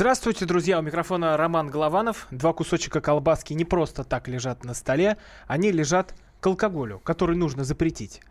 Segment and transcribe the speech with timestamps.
[0.00, 0.78] Здравствуйте, друзья!
[0.78, 2.26] У микрофона Роман Голованов.
[2.30, 7.64] Два кусочка колбаски не просто так лежат на столе, они лежат к алкоголю, который нужно
[7.64, 8.22] запретить.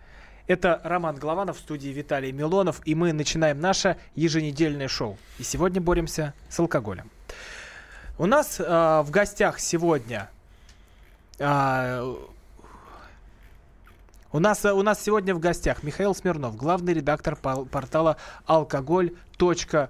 [0.48, 5.20] Это Роман Голованов в студии Виталий Милонов, и мы начинаем наше еженедельное шоу.
[5.38, 7.12] И сегодня боремся с алкоголем.
[8.18, 10.28] У нас а, в гостях сегодня
[11.38, 12.16] а,
[14.32, 19.90] у нас, э, у нас сегодня в гостях Михаил Смирнов, главный редактор портала алкоголь.ру.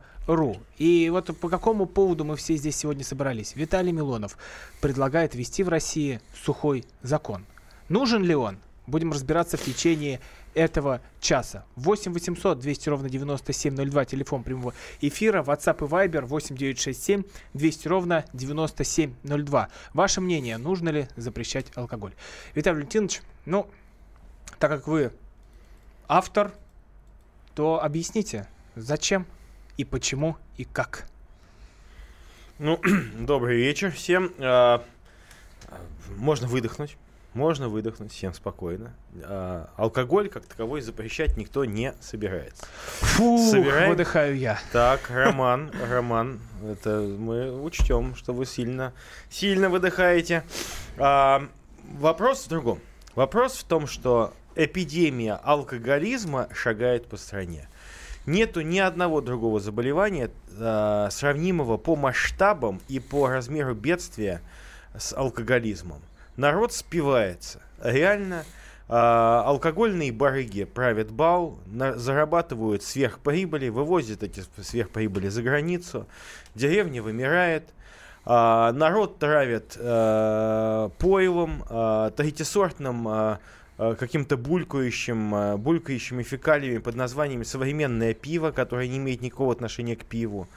[0.77, 3.55] И вот по какому поводу мы все здесь сегодня собрались?
[3.55, 4.37] Виталий Милонов
[4.79, 7.45] предлагает ввести в России сухой закон.
[7.89, 8.59] Нужен ли он?
[8.85, 10.19] Будем разбираться в течение
[10.53, 11.65] этого часа.
[11.77, 17.23] 8 800 200 ровно 9702, телефон прямого эфира, WhatsApp и Viber 8 967
[17.55, 19.69] 200 ровно 9702.
[19.93, 22.13] Ваше мнение, нужно ли запрещать алкоголь?
[22.53, 23.67] Виталий Валентинович, ну,
[24.59, 25.11] так как вы
[26.07, 26.51] автор,
[27.55, 29.25] то объясните, зачем
[29.79, 31.05] и почему и как.
[32.57, 32.81] Ну,
[33.17, 34.33] добрый вечер всем.
[34.37, 34.83] А,
[36.17, 36.97] Можно выдохнуть.
[37.33, 38.93] Можно выдохнуть всем спокойно.
[39.23, 42.65] А, Алкоголь как таковой запрещать никто не собирается.
[42.99, 44.59] Фу, Собираем- выдыхаю я.
[44.73, 48.91] Так, Роман, Роман, это мы учтем, что вы сильно,
[49.29, 50.43] сильно выдыхаете.
[50.97, 51.47] А,
[51.93, 52.81] вопрос в другом.
[53.15, 57.69] Вопрос в том, что эпидемия алкоголизма шагает по стране.
[58.29, 64.41] Нету ни одного другого заболевания, а, сравнимого по масштабам и по размеру бедствия
[64.95, 65.99] с алкоголизмом.
[66.37, 67.59] Народ спивается.
[67.81, 68.43] Реально,
[68.87, 76.05] а, алкогольные барыги правят бал, на- зарабатывают сверхприбыли, вывозят эти сверхприбыли за границу,
[76.53, 77.63] деревня вымирает,
[78.25, 81.63] а, народ травят а, пойлом,
[82.15, 83.39] третьесортным а, а,
[83.95, 90.05] каким-то булькающим, а, булькающими фекалиями под названием современное пиво, которое не имеет никакого отношения к
[90.05, 90.47] пиву.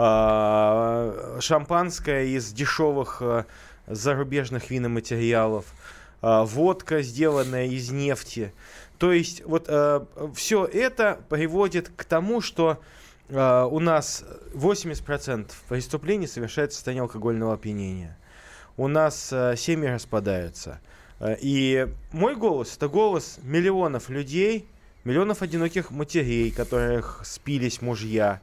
[0.00, 3.46] А, шампанское из дешевых а,
[3.88, 5.64] зарубежных виноматериалов,
[6.22, 8.52] а, водка, сделанная из нефти.
[8.98, 9.68] То есть вот
[10.34, 12.80] все это приводит к тому, что
[13.28, 14.24] у нас
[14.54, 18.18] 80% преступлений совершается в состоянии алкогольного опьянения.
[18.76, 20.80] У нас семьи распадаются.
[21.20, 24.66] А, И мой голос это голос миллионов людей,
[25.04, 28.40] миллионов одиноких матерей, которых спились мужья.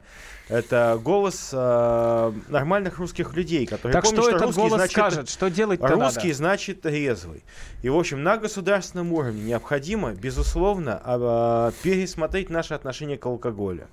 [0.48, 5.28] Это голос а, нормальных русских людей, которые Так помнят, что этот русский голос значит скажет?
[5.28, 6.34] Что делать-то Русский надо?
[6.34, 7.42] значит резвый.
[7.82, 13.88] И, в общем, на государственном уровне необходимо, безусловно, а, пересмотреть наше отношение к алкоголю.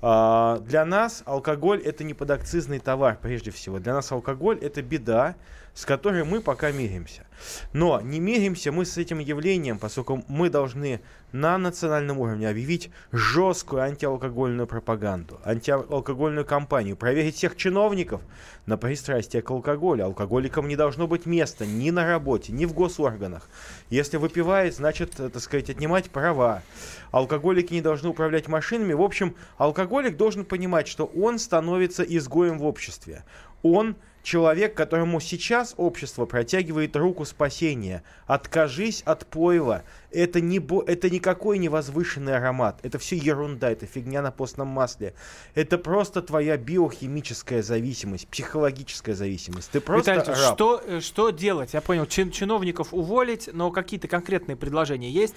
[0.00, 3.78] А, Для нас алкоголь это не подакцизный товар, прежде всего.
[3.78, 5.36] Для нас алкоголь это беда,
[5.74, 7.26] с которой мы пока миримся.
[7.72, 11.00] Но не миримся мы с этим явлением, поскольку мы должны
[11.32, 18.20] на национальном уровне объявить жесткую антиалкогольную пропаганду, антиалкогольную кампанию, проверить всех чиновников
[18.66, 20.04] на пристрастие к алкоголю.
[20.04, 23.48] Алкоголикам не должно быть места ни на работе, ни в госорганах.
[23.88, 26.62] Если выпивает, значит, так сказать, отнимать права.
[27.10, 28.92] Алкоголики не должны управлять машинами.
[28.92, 33.24] В общем, алкоголик должен понимать, что он становится изгоем в обществе.
[33.62, 38.02] Он человек, которому сейчас общество протягивает руку спасения.
[38.26, 39.82] Откажись от пойла.
[40.10, 42.78] Это, не бо- это никакой не возвышенный аромат.
[42.82, 45.14] Это все ерунда, это фигня на постном масле.
[45.54, 49.70] Это просто твоя биохимическая зависимость, психологическая зависимость.
[49.70, 50.54] Ты просто Виталий раб.
[50.54, 51.72] что, э, что делать?
[51.74, 55.34] Я понял, чин- чиновников уволить, но какие-то конкретные предложения есть?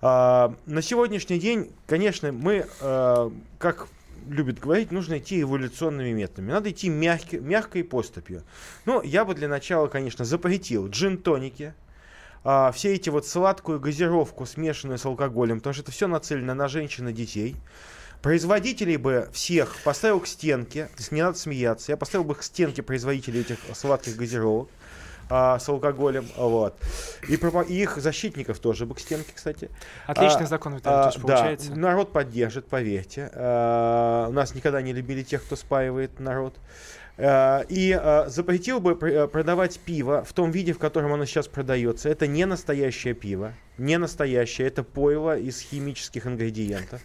[0.00, 3.86] А, на сегодняшний день, конечно, мы, а, как
[4.28, 6.50] любят говорить, нужно идти эволюционными методами.
[6.50, 8.42] Надо идти мягки- мягкой поступью.
[8.84, 11.74] Ну, я бы для начала, конечно, запретил джин-тоники,
[12.44, 16.68] а, все эти вот сладкую газировку, смешанную с алкоголем, потому что это все нацелено на
[16.68, 17.56] женщин и детей.
[18.20, 23.40] Производителей бы всех поставил к стенке, не надо смеяться, я поставил бы к стенке производителей
[23.40, 24.68] этих сладких газировок
[25.28, 26.74] а, с алкоголем, вот.
[27.28, 29.70] И, и их защитников тоже бы к стенке, кстати.
[30.06, 31.70] Отличный А, закон, Виталий а, Ильич, получается.
[31.70, 33.30] Да, народ поддержит, поверьте.
[33.34, 36.56] А, у нас никогда не любили тех, кто спаивает народ.
[37.18, 41.46] А, и а, запретил бы э, продавать пиво в том виде, в котором оно сейчас
[41.46, 42.08] продается.
[42.08, 47.02] Это не настоящее пиво, не настоящее, это пойло из химических ингредиентов.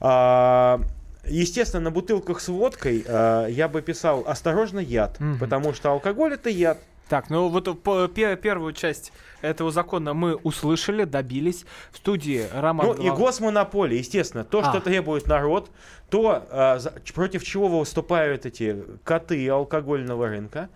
[0.00, 0.80] А,
[1.24, 6.78] естественно, на бутылках с водкой я бы писал «Осторожно, яд», потому что алкоголь— это яд.
[7.08, 9.12] Так, ну вот по- пе- первую часть
[9.42, 11.66] этого закона мы услышали, добились.
[11.90, 14.80] В студии Роман Ну и Глав- госмонополия, естественно, то, что А.
[14.80, 15.70] требует народ,
[16.08, 20.70] то, э, за- против чего выступают эти коты алкогольного рынка,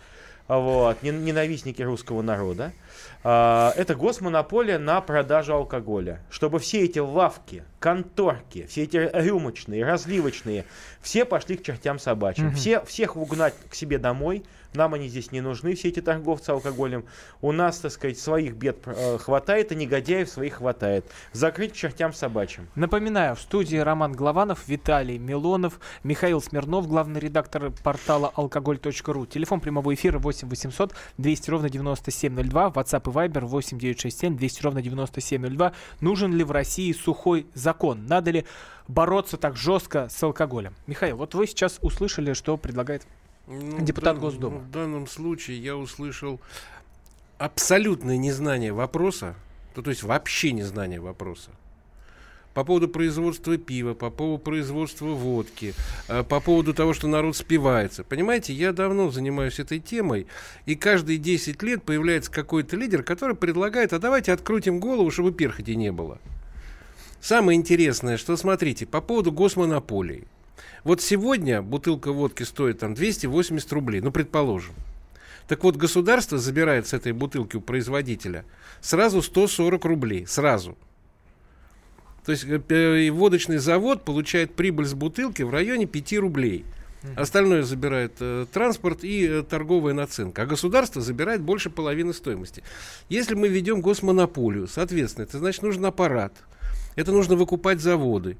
[0.49, 2.73] а, вот, нен- ненавистники русского народа,
[3.25, 6.20] а, это госмонополия на продажу алкоголя.
[6.31, 10.64] Чтобы все эти лавки, конторки, все эти рюмочные, разливочные,
[11.00, 12.46] все пошли к чертям собачьим.
[12.46, 12.55] Мгм.
[12.55, 14.44] Все, всех угнать к себе домой,
[14.76, 17.05] нам они здесь не нужны, все эти торговцы алкоголем.
[17.40, 21.06] У нас, так сказать, своих бед э, хватает, и негодяев своих хватает.
[21.32, 22.69] Закрыть к чертям собачьим.
[22.75, 29.26] Напоминаю, в студии Роман Главанов, Виталий Милонов, Михаил Смирнов, главный редактор портала алкоголь.ру.
[29.26, 34.82] Телефон прямого эфира 8 800 200 ровно 9702, WhatsApp и Viber 8 967 200 ровно
[34.82, 35.73] 9702.
[36.00, 37.75] Нужен ли в России сухой закон?
[37.84, 38.44] Надо ли
[38.88, 40.75] бороться так жестко с алкоголем?
[40.87, 43.06] Михаил, вот вы сейчас услышали, что предлагает
[43.46, 44.58] Ну, Депутат в Госдумы.
[44.58, 46.40] В данном случае я услышал
[47.38, 49.34] абсолютное незнание вопроса,
[49.75, 51.50] ну, то есть вообще незнание вопроса.
[52.55, 55.75] По поводу производства пива, по поводу производства водки,
[56.08, 58.02] э, по поводу того, что народ спивается.
[58.02, 60.26] Понимаете, я давно занимаюсь этой темой,
[60.64, 65.76] и каждые 10 лет появляется какой-то лидер, который предлагает, а давайте открутим голову, чтобы перхоти
[65.76, 66.19] не было.
[67.21, 70.27] Самое интересное, что смотрите, по поводу госмонополии.
[70.85, 74.75] Вот сегодня бутылка водки стоит там 280 рублей, ну, предположим.
[75.49, 78.45] Так вот, государство забирает с этой бутылки у производителя
[78.81, 80.77] сразу 140 рублей, сразу.
[82.25, 86.65] То есть э, водочный завод получает прибыль с бутылки в районе 5 рублей.
[87.15, 90.43] Остальное забирает э, транспорт и э, торговая наценка.
[90.43, 92.65] А государство забирает больше половины стоимости.
[93.09, 96.33] Если мы ведем госмонополию, соответственно, это значит нужен аппарат.
[96.97, 98.37] Это нужно выкупать заводы.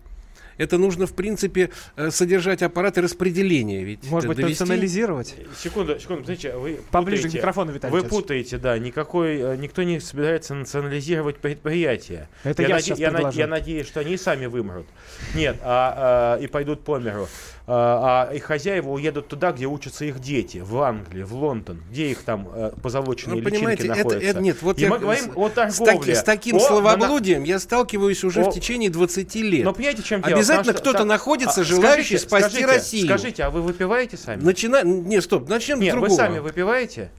[0.59, 3.85] Это нужно, в принципе, э, содержать аппараты распределения.
[3.85, 5.35] Ведь Может быть, довести- национализировать?
[5.63, 7.37] Секунду, секунду, смотрите, вы Поближе к путаете.
[7.39, 8.23] микрофону, Виталий Вы Витальевич.
[8.23, 12.31] путаете, да, никакой, э, никто не собирается национализировать предприятия.
[12.43, 13.39] Это я наде- сейчас я, на- предложу.
[13.39, 14.87] я надеюсь, что они и сами вымрут.
[15.35, 17.29] Нет, а, а, и пойдут по миру.
[17.69, 22.11] А, а их хозяева уедут туда, где учатся их дети, в Англию, в Лондон, где
[22.13, 24.19] их там э, позолоченные Ну, личинки это, находятся.
[24.29, 25.99] это нет, вот И я мы говорим с, о с торговле.
[25.99, 28.51] таки- с таким О, словоблудием я сталкиваюсь уже О.
[28.51, 29.65] в течение 20 лет.
[29.65, 30.37] Но понимаете, чем дело?
[30.37, 33.07] Обязательно что кто-то там- находится, а, желающий скажите, спасти скажите, Россию.
[33.07, 34.43] Скажите, а вы выпиваете сами?
[34.45, 34.85] Начина...
[34.85, 36.17] Не, стоп, начнем Нет, с вы другого.
[36.17, 37.11] сами выпиваете?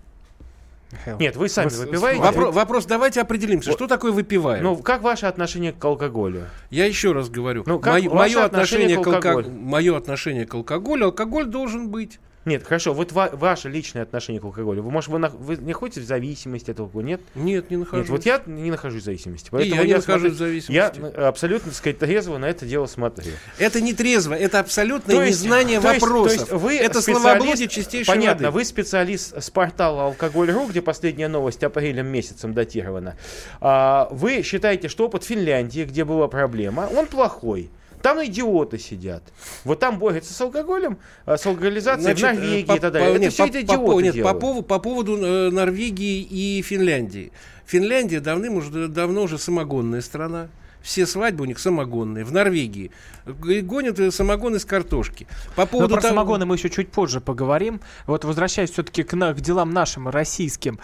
[1.00, 1.18] Михаил?
[1.20, 2.22] Нет, вы сами с- выпиваете?
[2.22, 3.78] Вопро- Вопрос, давайте определимся, Вот.
[3.78, 4.64] что такое выпиваем?
[4.64, 6.46] Ну, как ваше отношение к алкоголю?
[6.70, 9.50] Я еще раз говорю, Ну, как мое, ваше мое отношение отношение, к к алко- алкоголю?
[9.52, 12.20] мое отношение к алкоголю, алкоголь должен быть.
[12.48, 14.82] Нет, хорошо, вот ва- ваше личное отношение к алкоголю.
[14.82, 17.06] Вы, может, вы, на- вы не находитесь в зависимости от алкоголя?
[17.06, 17.22] Нет?
[17.36, 18.04] Нет, не нахожусь.
[18.06, 19.48] Нет, вот я не нахожусь в зависимости.
[19.48, 20.72] И Поэтому я не нахожусь в зависимости.
[20.72, 23.34] Я э, абсолютно, так сказать, трезво на это дело смотрю.
[23.60, 26.40] Это не трезво, это абсолютное То есть- незнание то есть- то вопросов.
[26.40, 28.56] есть вы это словоблудие чистейшей Понятно, воды.
[28.60, 33.18] вы специалист с портала Алкоголь.ру, где последняя новость апрелем месяцем датирована.
[33.60, 37.70] А, вы считаете, что опыт Финляндии, где была проблема, он плохой.
[38.02, 39.24] Там идиоты сидят.
[39.64, 42.94] Вот там борются с алкоголем, а, с алкоголизацией в Значит, Норвегии э, по- и так
[42.94, 43.08] далее.
[43.10, 45.50] по- Это нет, все по- это по идиоты поводу- нет, по, поводу, по поводу э,
[45.52, 47.32] Норвегии и Финляндии.
[47.66, 50.48] Финляндия давным уже, давно уже самогонная страна.
[50.82, 52.24] Все свадьбы у них самогонные.
[52.24, 52.92] В Норвегии
[53.26, 55.28] гонят э, самогон из картошки.
[55.56, 57.82] По Но поводу про того- самогоны мы еще чуть позже поговорим.
[58.06, 60.80] Вот возвращаясь все-таки к, к делам нашим, российским.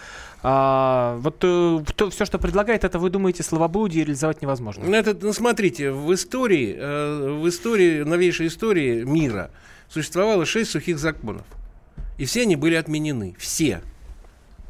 [0.46, 1.38] А, вот
[2.12, 4.84] все, что предлагает, это вы думаете, словоблудие реализовать невозможно?
[4.84, 9.50] Ну, это, ну, смотрите, в истории, э, в истории, новейшей истории мира
[9.88, 11.46] существовало шесть сухих законов.
[12.18, 13.34] И все они были отменены.
[13.38, 13.80] Все.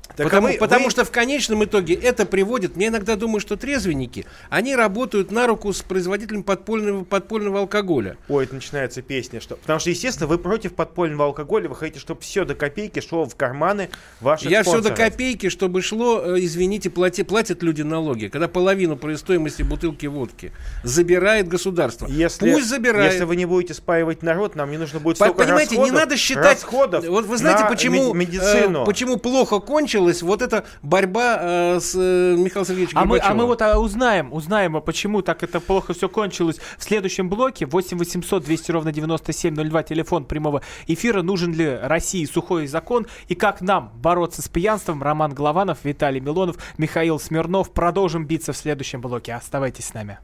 [0.08, 3.40] Так а потому вы- потому вы- что в конечном итоге это приводит, мне иногда думаю,
[3.40, 8.16] что трезвенники, они работают на руку с производителем подпольного, подпольного алкоголя.
[8.28, 9.40] Ой, это начинается песня.
[9.40, 9.56] Что...
[9.56, 13.34] Потому что, естественно, вы против подпольного алкоголя, вы хотите, чтобы все до копейки шло в
[13.34, 13.88] карманы
[14.20, 14.98] ваших Я все до спонсоров.
[15.10, 18.28] копейки, чтобы шло, э, извините, плати- платят люди налоги.
[18.28, 20.52] Когда половину стоимости бутылки водки
[20.84, 22.06] забирает государство.
[22.06, 23.12] Если, Пусть забирает.
[23.12, 26.16] если вы не будете спаивать народ, нам не нужно будет столько Понимаете, не расходов- надо
[26.16, 26.44] считать.
[26.62, 28.82] расходов Вот вы знаете, на почему, мед- медицину.
[28.82, 29.60] э, почему плохо
[29.94, 33.78] кончилась вот эта борьба э, с э, Михаилом Сергеевичем А мы, а мы вот а,
[33.78, 37.66] узнаем, узнаем, а почему так это плохо все кончилось в следующем блоке.
[37.66, 41.22] 8 800 200 ровно 9702, телефон прямого эфира.
[41.22, 45.02] Нужен ли России сухой закон и как нам бороться с пьянством?
[45.02, 47.72] Роман Голованов, Виталий Милонов, Михаил Смирнов.
[47.72, 49.34] Продолжим биться в следующем блоке.
[49.34, 50.18] Оставайтесь с нами.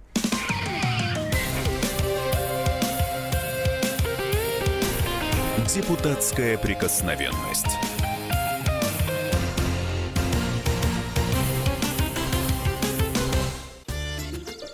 [5.72, 7.78] Депутатская прикосновенность.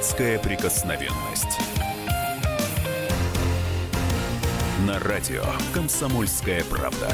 [0.00, 1.60] Депутатская прикосновенность.
[4.86, 5.42] На радио
[5.74, 7.06] «Комсомольская правда».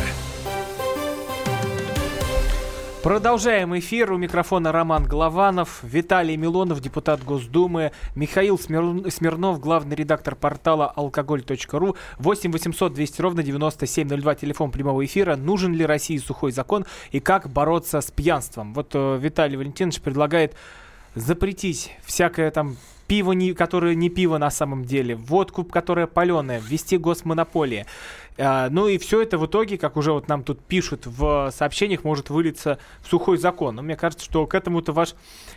[3.02, 4.12] Продолжаем эфир.
[4.12, 11.96] У микрофона Роман Голованов, Виталий Милонов, депутат Госдумы, Михаил Смир- Смирнов, главный редактор портала алкоголь.ру,
[12.18, 15.34] 8 800 200 ровно 9702, телефон прямого эфира.
[15.34, 18.74] Нужен ли России сухой закон и как бороться с пьянством?
[18.74, 20.54] Вот э, Виталий Валентинович предлагает
[21.16, 22.76] запретить всякое там
[23.08, 27.87] пиво, не, которое не пиво на самом деле, водку, которая паленая, ввести госмонополии.
[28.38, 32.04] А, ну и все это в итоге, как уже вот нам тут пишут в сообщениях,
[32.04, 33.76] может вылиться в сухой закон.
[33.76, 35.14] Но мне кажется, что к этому-то ваш,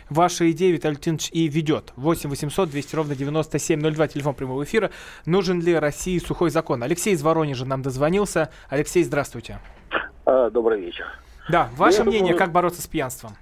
[0.08, 1.92] ваша идея, Виталий Леонидович, и ведет.
[1.96, 4.90] 8 800 200 ровно 9702, телефон прямого эфира.
[5.26, 6.82] Нужен ли России сухой закон?
[6.82, 8.50] Алексей из Воронежа нам дозвонился.
[8.70, 9.58] Алексей, здравствуйте.
[10.24, 11.04] А, добрый вечер.
[11.50, 13.32] Да, ваше Я мнение, думаю- как бороться с пьянством?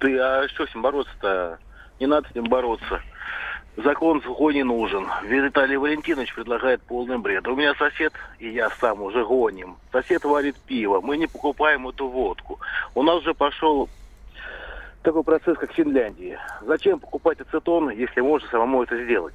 [0.00, 1.58] Да а что с ним бороться-то?
[2.00, 3.00] Не надо с ним бороться.
[3.76, 5.06] Закон сухой не нужен.
[5.24, 7.46] Виталий Валентинович предлагает полный бред.
[7.46, 9.76] У меня сосед, и я сам уже гоним.
[9.92, 11.00] Сосед варит пиво.
[11.02, 12.58] Мы не покупаем эту водку.
[12.94, 13.88] У нас уже пошел
[15.02, 16.38] такой процесс, как в Финляндии.
[16.62, 19.34] Зачем покупать ацетон, если можно самому это сделать?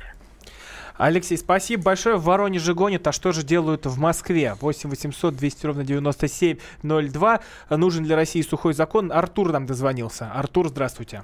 [1.01, 2.17] Алексей, спасибо большое.
[2.17, 4.55] В Воронеже гонят, а что же делают в Москве?
[4.61, 7.39] 8 800 200 ровно 9702.
[7.71, 9.11] Нужен ли России сухой закон?
[9.11, 10.29] Артур нам дозвонился.
[10.31, 11.23] Артур, здравствуйте.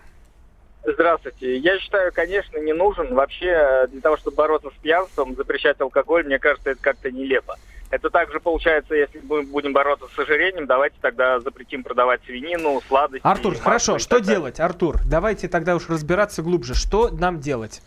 [0.83, 1.57] Здравствуйте.
[1.57, 3.13] Я считаю, конечно, не нужен.
[3.13, 7.55] Вообще, для того, чтобы бороться с пьянством, запрещать алкоголь, мне кажется, это как-то нелепо.
[7.91, 13.21] Это также получается, если мы будем бороться с ожирением, давайте тогда запретим продавать свинину, сладости.
[13.23, 15.01] Артур, хорошо, что делать, Артур?
[15.05, 16.73] Давайте тогда уж разбираться глубже.
[16.73, 17.83] Что нам делать?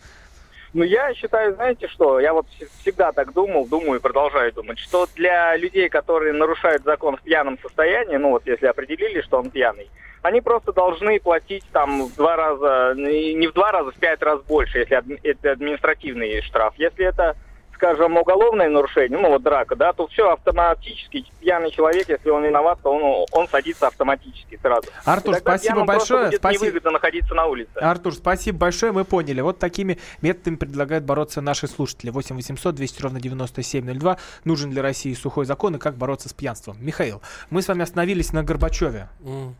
[0.73, 4.79] Ну, я считаю, знаете что, я вот вс- всегда так думал, думаю и продолжаю думать,
[4.79, 9.49] что для людей, которые нарушают закон в пьяном состоянии, ну вот если определили, что он
[9.49, 9.89] пьяный,
[10.21, 14.39] они просто должны платить там в два раза, не в два раза, в пять раз
[14.43, 16.73] больше, если это административный штраф.
[16.77, 17.35] Если это,
[17.81, 22.79] скажем, уголовное нарушение, ну вот драка, да, то все автоматически пьяный человек, если он виноват,
[22.83, 24.87] то он, он садится автоматически сразу.
[25.03, 26.31] Артур, спасибо большое.
[26.31, 26.65] Спасибо.
[26.65, 27.75] невыгодно находиться на улице.
[27.77, 29.41] Артур, спасибо большое, мы поняли.
[29.41, 32.11] Вот такими методами предлагают бороться наши слушатели.
[32.11, 34.17] 8 800 200 ровно 9702.
[34.43, 36.77] Нужен ли России сухой закон и как бороться с пьянством?
[36.79, 39.09] Михаил, мы с вами остановились на Горбачеве.
[39.25, 39.55] М.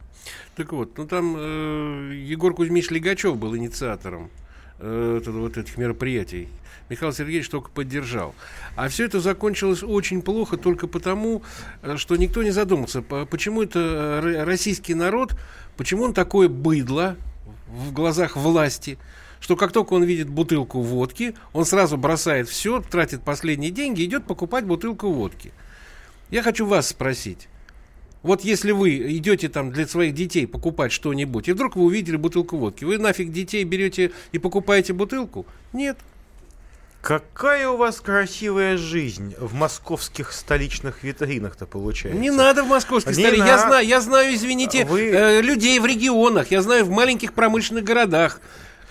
[0.56, 4.30] Так вот, ну там э, Егор Кузьмич Легачев был инициатором
[4.82, 6.50] э, вот этих мероприятий.
[6.90, 8.36] Михаил Сергеевич только поддержал.
[8.76, 11.42] А все это закончилось очень плохо только потому,
[11.82, 15.36] э, что никто не задумался, по- почему это э, ро- российский народ,
[15.78, 17.16] почему он такое быдло
[17.70, 18.98] в глазах власти,
[19.40, 24.26] что как только он видит бутылку водки, он сразу бросает все, тратит последние деньги, идет
[24.26, 25.54] покупать бутылку водки.
[26.30, 27.48] Я хочу вас спросить.
[28.24, 32.58] Вот если вы идете там для своих детей покупать что-нибудь, и вдруг вы увидели бутылку
[32.58, 35.46] водки, вы нафиг детей берете и покупаете бутылку?
[35.74, 35.98] Нет.
[37.01, 42.22] Какая у вас красивая жизнь в московских столичных витринах-то получается.
[42.22, 43.22] Не надо в столице.
[43.40, 47.34] на- Я знаю, я знаю, извините, Вы- э, людей в регионах, я знаю в маленьких
[47.34, 48.40] промышленных городах.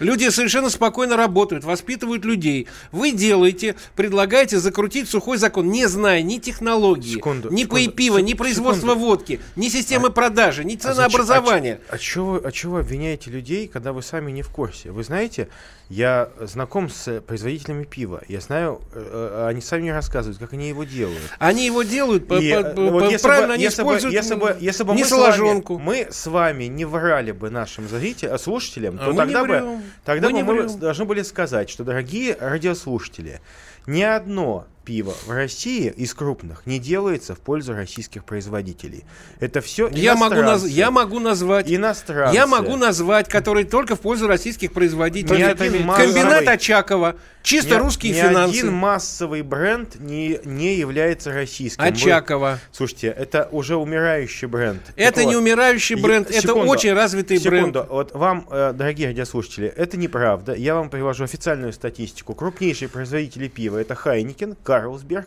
[0.00, 2.66] Люди совершенно спокойно работают, воспитывают людей.
[2.90, 8.26] Вы делаете, предлагаете закрутить сухой закон, не зная ни технологии, Секунду, ни секунду, пива, сек-
[8.26, 9.06] ни производства секунду.
[9.06, 11.80] водки, ни системы продажи, ни А ценообразования.
[11.88, 14.90] А, чего, а чего вы обвиняете людей, когда вы сами не в курсе?
[14.90, 15.48] Вы знаете,
[15.88, 18.22] я знаком с производителями пива.
[18.28, 21.18] Я знаю, э, э, они сами мне рассказывают, как они его делают.
[21.38, 23.88] Они его делают, по- И, по- э, по- вот если правильно бы, они если бы,
[23.88, 27.50] используют если бы, если бы не мы, с вами, мы с вами не врали бы
[27.50, 29.80] нашим зрителям, слушателям, А то тогда бы.
[30.04, 33.40] Тогда Мы мы должны были сказать, что, дорогие радиослушатели,
[33.86, 39.04] ни одно пива в России из крупных не делается в пользу российских производителей.
[39.38, 41.70] Это все Я могу, наз- я могу назвать...
[41.70, 42.34] Иностранцы.
[42.34, 45.38] Я могу назвать, которые только в пользу российских производителей.
[45.38, 48.58] Ни один массовый- Комбинат Очакова, чисто Ни- русские ни финансы.
[48.58, 51.82] один массовый бренд не, не является российским.
[51.82, 52.58] Вы- Очакова.
[52.72, 54.82] Слушайте, это уже умирающий бренд.
[54.86, 57.80] Так Это не вот, умирающий я- бренд, это секунду, очень развитый секунду.
[57.80, 57.90] бренд.
[57.90, 60.54] Вот вам, э, дорогие радиослушатели, это неправда.
[60.54, 62.34] Я вам привожу официальную статистику.
[62.34, 65.26] Крупнейшие производители пива это Хайникен, Карлсберг,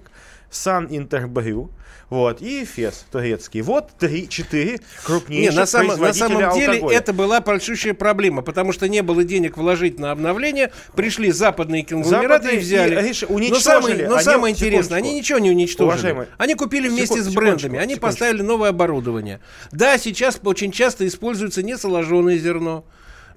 [0.50, 1.70] Сан Интербрю,
[2.10, 3.60] вот, и Эфес турецкий.
[3.62, 6.98] Вот три-четыре Не, крупнейших на, самом- на самом деле алкоголя.
[6.98, 12.28] это была большущая проблема, потому что не было денег вложить на обновление, пришли западные конгломераты
[12.46, 12.92] Западные и взяли.
[12.94, 13.62] и, но уничтожили.
[13.64, 15.92] самое, но Они- самое интересное, они ничего не уничтожили.
[15.92, 18.06] Уважаемые, они купили вместе секунд- с брендами, секундочку, они секундочку.
[18.06, 19.42] поставили новое оборудование.
[19.74, 22.86] Да, сейчас очень часто используется несоложенное зерно.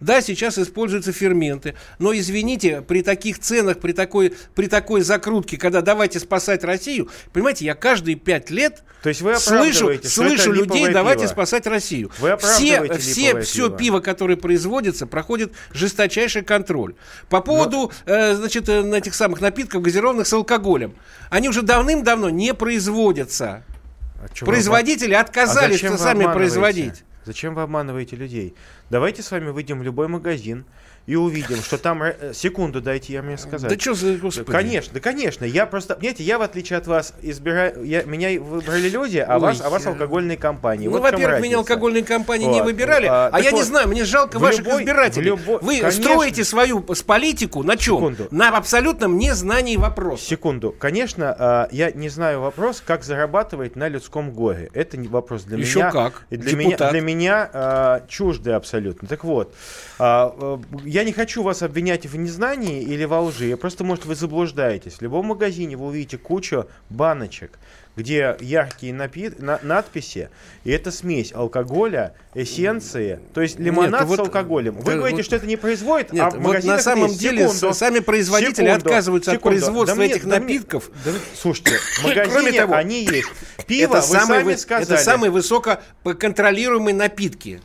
[0.01, 5.81] Да, сейчас используются ферменты, но извините, при таких ценах, при такой, при такой закрутке, когда
[5.81, 11.23] давайте спасать Россию, понимаете, я каждые пять лет То есть вы слышу, слышу людей, давайте
[11.23, 11.33] пиво.
[11.33, 12.11] спасать Россию.
[12.19, 13.79] Вы все, все, все пиво.
[13.79, 16.95] пиво, которое производится, проходит жесточайший контроль.
[17.29, 20.95] По поводу, э, значит, э, этих самых напитков газированных с алкоголем,
[21.31, 23.63] они уже давным-давно не производятся.
[24.17, 27.05] А вы Производители А отказались зачем вы сами производить.
[27.25, 28.55] Зачем вы обманываете людей?
[28.89, 30.65] Давайте с вами выйдем в любой магазин
[31.07, 32.03] и увидим, что там...
[32.03, 33.71] э, Секунду дайте я мне сказать.
[33.71, 34.51] Да что за, господи.
[34.51, 35.45] Конечно, да, конечно.
[35.45, 39.41] Я просто, понимаете, я в отличие от вас избираю, я, меня выбрали люди, а Ой,
[39.41, 40.87] вас, а вас я- алкогольные компании.
[40.87, 42.65] Ну, Вот во-первых, меня алкогольные компании не Вот.
[42.65, 45.27] выбирали, А, а, я не вот, знаю, мне жалко ваших любой- избирателей.
[45.27, 46.03] любой- Вы конечно.
[46.03, 47.97] строите свою с политику на чем?
[47.97, 48.27] Секунду.
[48.31, 50.25] На абсолютном незнании вопроса.
[50.25, 50.75] Секунду.
[50.77, 54.71] Конечно, а, я не знаю вопрос, как зарабатывать на людском горе.
[54.75, 55.91] Это не вопрос для Еще меня.
[55.93, 56.27] как.
[56.31, 56.91] И для меня, Депутат.
[56.93, 59.07] для меня а, чуждый абсолютно.
[59.07, 59.55] Так вот,
[59.99, 60.61] а, а,
[60.97, 63.55] я не хочу вас обвинять в незнании или во лжи.
[63.59, 64.95] Просто, может, вы заблуждаетесь.
[64.95, 67.59] В любом магазине вы увидите кучу баночек,
[67.97, 70.31] где яркие напит- на- надписи,
[70.65, 74.77] и это смесь алкоголя, эссенции, то есть лимонад Нет, вот, с алкоголем.
[74.77, 77.21] Вы да, говорите, вот- что это не производит, Нет, а в вот на самом есть.
[77.21, 79.59] деле Секунду, сами производители секунду, отказываются от секунду.
[79.59, 80.91] производства Да этих мне- напитков.
[81.05, 83.29] да, слушайте, в Кроме магазине того, они есть.
[83.67, 84.95] Пиво, это, вы самые, сами сказали.
[84.95, 87.61] это самые высококонтролируемые напитки.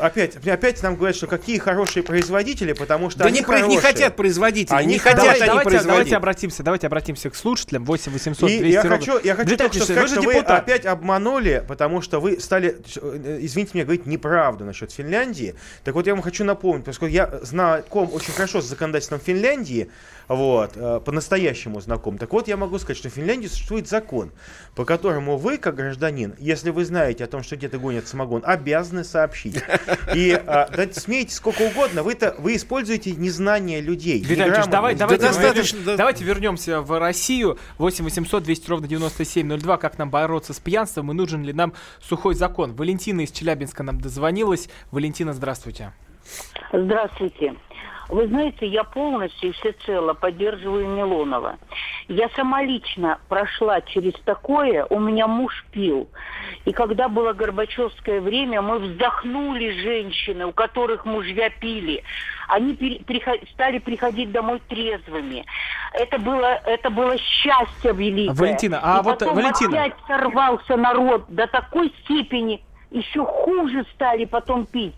[0.00, 3.60] Опять, опять нам говорят, что какие хорошие производители, потому что Да они не, про- не
[3.62, 3.80] хорошие.
[3.80, 5.88] хотят производители, Они не хотят Давайте- они давайте, производить.
[5.88, 7.84] давайте обратимся, давайте обратимся к слушателям.
[7.84, 8.96] 8 800 И 200 я ровно.
[8.98, 10.58] хочу, я хочу Дмитрий только что сказать, вы что вы депутат.
[10.62, 12.76] опять обманули, потому что вы стали,
[13.40, 15.54] извините меня, говорить неправду насчет Финляндии.
[15.84, 19.90] Так вот, я вам хочу напомнить, поскольку я знаком очень хорошо с законодательством Финляндии,
[20.28, 22.18] вот, э, по-настоящему знаком.
[22.18, 24.32] Так вот, я могу сказать, что в Финляндии существует закон,
[24.74, 29.04] по которому вы, как гражданин, если вы знаете о том, что где-то гонят самогон, обязаны
[29.04, 29.62] сообщить.
[30.14, 34.20] И э, да, смейте сколько угодно, вы-то вы используете незнание людей.
[34.22, 35.96] Виталий Ильич, давай, давайте, достаточно, вернем- да.
[35.96, 37.58] давайте вернемся в Россию.
[37.78, 39.76] 8 800 200 ровно 9702.
[39.78, 42.74] Как нам бороться с пьянством и нужен ли нам сухой закон?
[42.74, 44.68] Валентина из Челябинска нам дозвонилась.
[44.90, 45.92] Валентина, здравствуйте.
[46.72, 47.54] Здравствуйте.
[48.08, 51.56] Вы знаете, я полностью и всецело поддерживаю Милонова.
[52.08, 56.08] Я сама лично прошла через такое, у меня муж пил.
[56.64, 62.02] И когда было Горбачевское время, мы вздохнули женщины, у которых мужья пили.
[62.48, 65.46] Они пере- прихо- стали приходить домой трезвыми.
[65.94, 68.34] Это было, это было счастье великое.
[68.34, 74.24] Валентина, а И вот, потом Валентина- опять сорвался народ до такой степени, еще хуже стали
[74.24, 74.94] потом пить.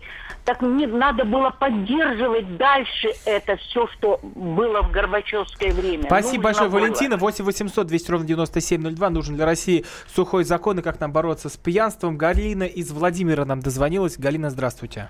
[0.47, 6.03] Так мне надо было поддерживать дальше это все, что было в Горбачевское время.
[6.05, 6.79] Спасибо Нужно большое, было.
[6.79, 7.17] Валентина.
[7.17, 9.09] 8 800 200 ровно 9702.
[9.09, 12.15] Нужен для России сухой закон и как нам бороться с пьянством.
[12.15, 14.17] Галина из Владимира нам дозвонилась.
[14.17, 15.09] Галина, здравствуйте.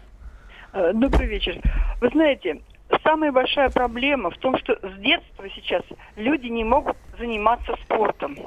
[0.73, 1.62] Э, Добрый вечер.
[2.02, 2.60] Вы знаете,
[3.04, 5.84] самая большая проблема в том, что с детства сейчас
[6.15, 8.39] люди не могут заниматься спортом.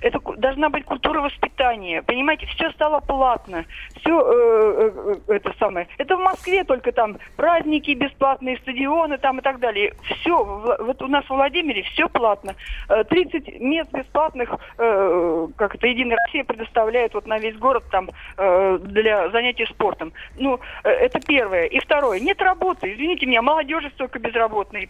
[0.00, 2.02] Это должна быть культура воспитания.
[2.02, 3.64] Понимаете, все стало платно.
[4.00, 5.88] Все это самое.
[5.98, 9.94] Это в Москве только там праздники бесплатные, стадионы там и так далее.
[10.20, 10.44] Все,
[10.80, 12.54] вот у нас в Владимире все платно.
[12.88, 18.10] Э, 30 мест бесплатных, э, как это Единая Россия предоставляет вот на весь город там
[18.36, 20.12] э, для занятий спортом.
[20.38, 21.64] Ну, э, это первое.
[21.66, 22.92] И второе, нет работы.
[22.92, 24.88] Извините меня, молодежи столько безработной.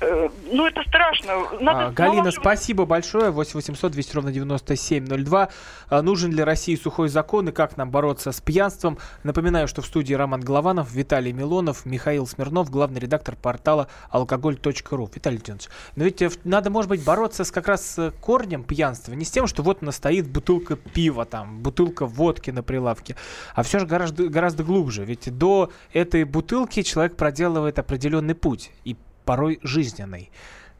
[0.00, 1.34] Э, Ну, это страшно.
[1.60, 3.30] Надо А, Галина, спасибо большое.
[3.30, 5.48] 8 800 200 ровно 9702.
[5.88, 8.98] А, Нужен ли России сухой закон и как нам бороться с пьянством?
[9.22, 15.10] Напоминаю, что в студии Роман Голованов, Виталий Милонов, Михаил Смирнов, главный редактор портала алкоголь.ру.
[15.14, 19.12] Виталий Леонидович, но ведь э, надо, может быть, бороться с как раз с корнем пьянства.
[19.12, 23.16] Не с тем, что вот у нас стоит бутылка пива, там, бутылка водки на прилавке,
[23.54, 25.04] а все же гораздо, гораздо глубже.
[25.04, 30.30] Ведь до этой бутылки человек проделывает определенный путь, и порой жизненный.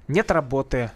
[0.08, 0.90] Нет работы,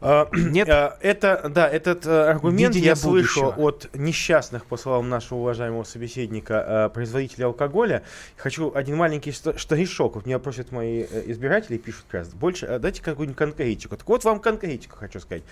[0.00, 0.68] Нет?
[0.68, 3.68] а, Это, да, этот э, аргумент Видение я слышу будущего.
[3.68, 8.02] от несчастных, по словам нашего уважаемого собеседника, э, производителей алкоголя.
[8.36, 10.14] Хочу один маленький штришок.
[10.14, 13.96] Вот меня просят мои э, избиратели, пишут как раз, больше, дайте какую-нибудь конкретику.
[13.96, 15.42] Так вот вам конкретику хочу сказать.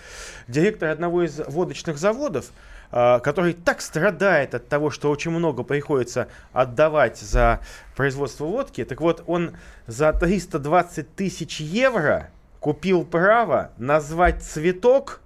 [0.47, 2.47] Директор одного из водочных заводов,
[2.91, 7.59] а, который так страдает от того, что очень много приходится отдавать за
[7.95, 8.83] производство водки.
[8.83, 9.51] Так вот, он
[9.85, 15.21] за 320 тысяч евро купил право назвать цветок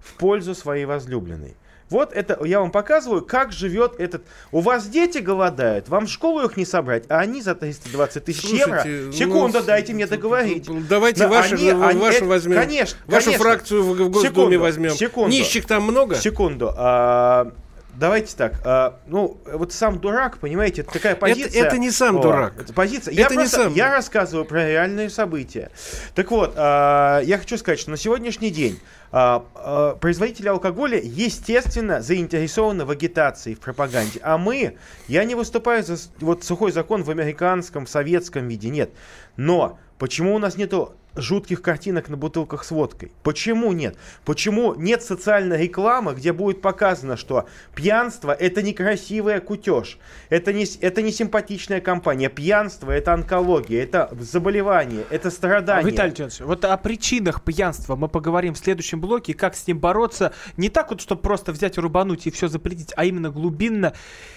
[0.00, 1.56] в пользу своей возлюбленной.
[1.90, 4.22] Вот это я вам показываю, как живет этот...
[4.52, 8.44] У вас дети голодают, вам в школу их не собрать, а они за 320 тысяч
[8.44, 8.80] евро...
[8.80, 10.68] Слушайте, Секунду, ну, дайте мне договорить.
[10.88, 12.54] Давайте Да, ваши, они- они- вашу это- возьмем.
[12.56, 13.44] Конечно, Вашу конечно.
[13.44, 14.90] фракцию в, в Госдуме Секунду, возьмем.
[14.92, 15.30] секунду.
[15.30, 16.14] Нищих там много?
[16.14, 16.72] Секунду.
[16.76, 17.52] а,
[18.00, 18.54] давайте так.
[18.64, 21.64] а, ну, вот сам дурак, понимаете, это такая позиция.
[21.64, 22.54] это не сам О, дурак.
[22.58, 23.12] Это позиция.
[23.14, 23.74] я, Это не просто- сам.
[23.74, 25.70] я рассказываю про реальные события.
[26.14, 28.80] Так вот, а, я хочу сказать, что на сегодняшний день
[29.12, 34.20] а, а, производители алкоголя, естественно, заинтересованы в агитации, в пропаганде.
[34.22, 38.90] А мы, я не выступаю за вот сухой закон в американском, в советском виде, нет.
[39.36, 43.12] Но почему у нас нету жутких картинок на бутылках с водкой?
[43.22, 43.96] Почему нет?
[44.24, 50.66] Почему нет социальной рекламы, где будет показано, что пьянство это не красивая кутеж, это не,
[50.80, 55.90] это не симпатичная компания, пьянство это онкология, это заболевание, это А, страдание.
[55.90, 60.32] Виталий Леонидович, вот о причинах пьянства мы поговорим в следующем блоке, как с ним бороться.
[60.56, 63.94] Не так вот, чтобы просто взять рубануть и все запретить, а именно глубинно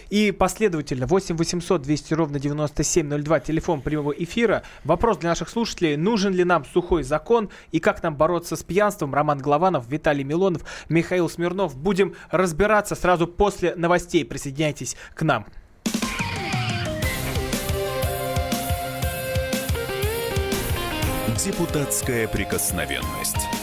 [0.10, 1.08] и последовательно.
[1.08, 4.64] 8 800 200 ровно 9702, телефон прямого эфира.
[4.84, 9.14] Вопрос для наших слушателей, нужен ли нам сухой закон и как нам бороться с пьянством?
[9.14, 11.76] Роман Голованов, Виталий Милонов, Михаил Смирнов.
[11.76, 14.26] Будем разбираться сразу после новостей.
[14.26, 15.46] Присоединяйтесь к нам.
[21.44, 23.63] Депутатская прикосновенность.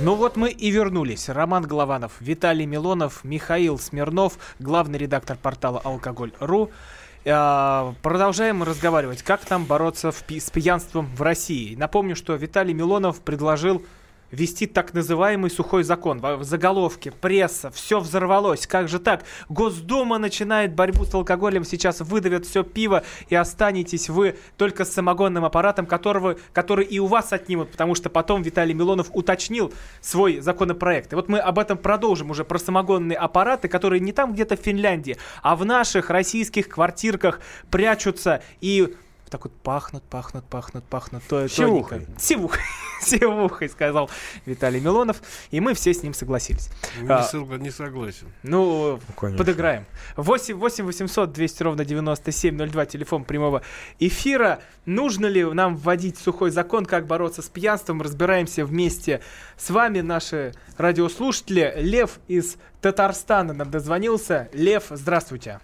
[0.00, 1.28] Ну вот мы и вернулись.
[1.28, 6.70] Роман Голованов, Виталий Милонов, Михаил Смирнов, главный редактор портала «Алкоголь.ру».
[7.24, 11.74] Э, Продолжаем разговаривать, как нам бороться в с пьянством в России.
[11.74, 13.84] Напомню, что Виталий Милонов предложил
[14.30, 16.20] ввести так называемый сухой закон.
[16.20, 18.66] В заголовке, пресса, все взорвалось.
[18.66, 19.24] Как же так?
[19.48, 25.44] Госдума начинает борьбу с алкоголем, сейчас выдавят все пиво, и останетесь вы только с самогонным
[25.44, 31.12] аппаратом, которого, который и у вас отнимут, потому что потом Виталий Милонов уточнил свой законопроект.
[31.12, 34.60] И вот мы об этом продолжим уже про самогонные аппараты, которые не там где-то в
[34.60, 38.94] Финляндии, а в наших российских квартирках прячутся и
[39.28, 41.22] так вот пахнут, пахнут, пахнут, пахнут.
[41.28, 42.00] То, Сивухой.
[42.00, 42.20] тоненько.
[42.20, 42.60] Сивухой.
[43.02, 44.10] Сивухой, сказал
[44.46, 45.20] Виталий Милонов.
[45.50, 46.70] И мы все с ним согласились.
[47.00, 48.26] Не, А, согла- не согласен.
[48.42, 49.38] ну, конечно.
[49.38, 49.84] подыграем.
[50.16, 53.62] 8, 8 800 200 ровно 9702, телефон прямого
[54.00, 54.60] эфира.
[54.86, 58.02] Нужно ли нам вводить сухой закон, как бороться с пьянством?
[58.02, 59.20] Разбираемся вместе
[59.56, 61.74] с вами, наши радиослушатели.
[61.76, 64.48] Лев из Татарстана нам дозвонился.
[64.52, 65.60] Лев, здравствуйте.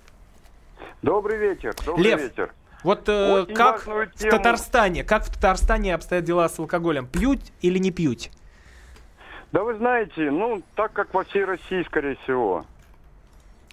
[1.02, 1.74] Добрый вечер.
[1.84, 2.20] Добрый Лев.
[2.20, 2.52] вечер.
[2.84, 4.30] Вот э, Очень как в тему.
[4.30, 7.06] Татарстане, как в Татарстане обстоят дела с алкоголем?
[7.06, 8.28] Пьют или не пьют?
[9.52, 12.64] Да вы знаете, ну, так как во всей России, скорее всего.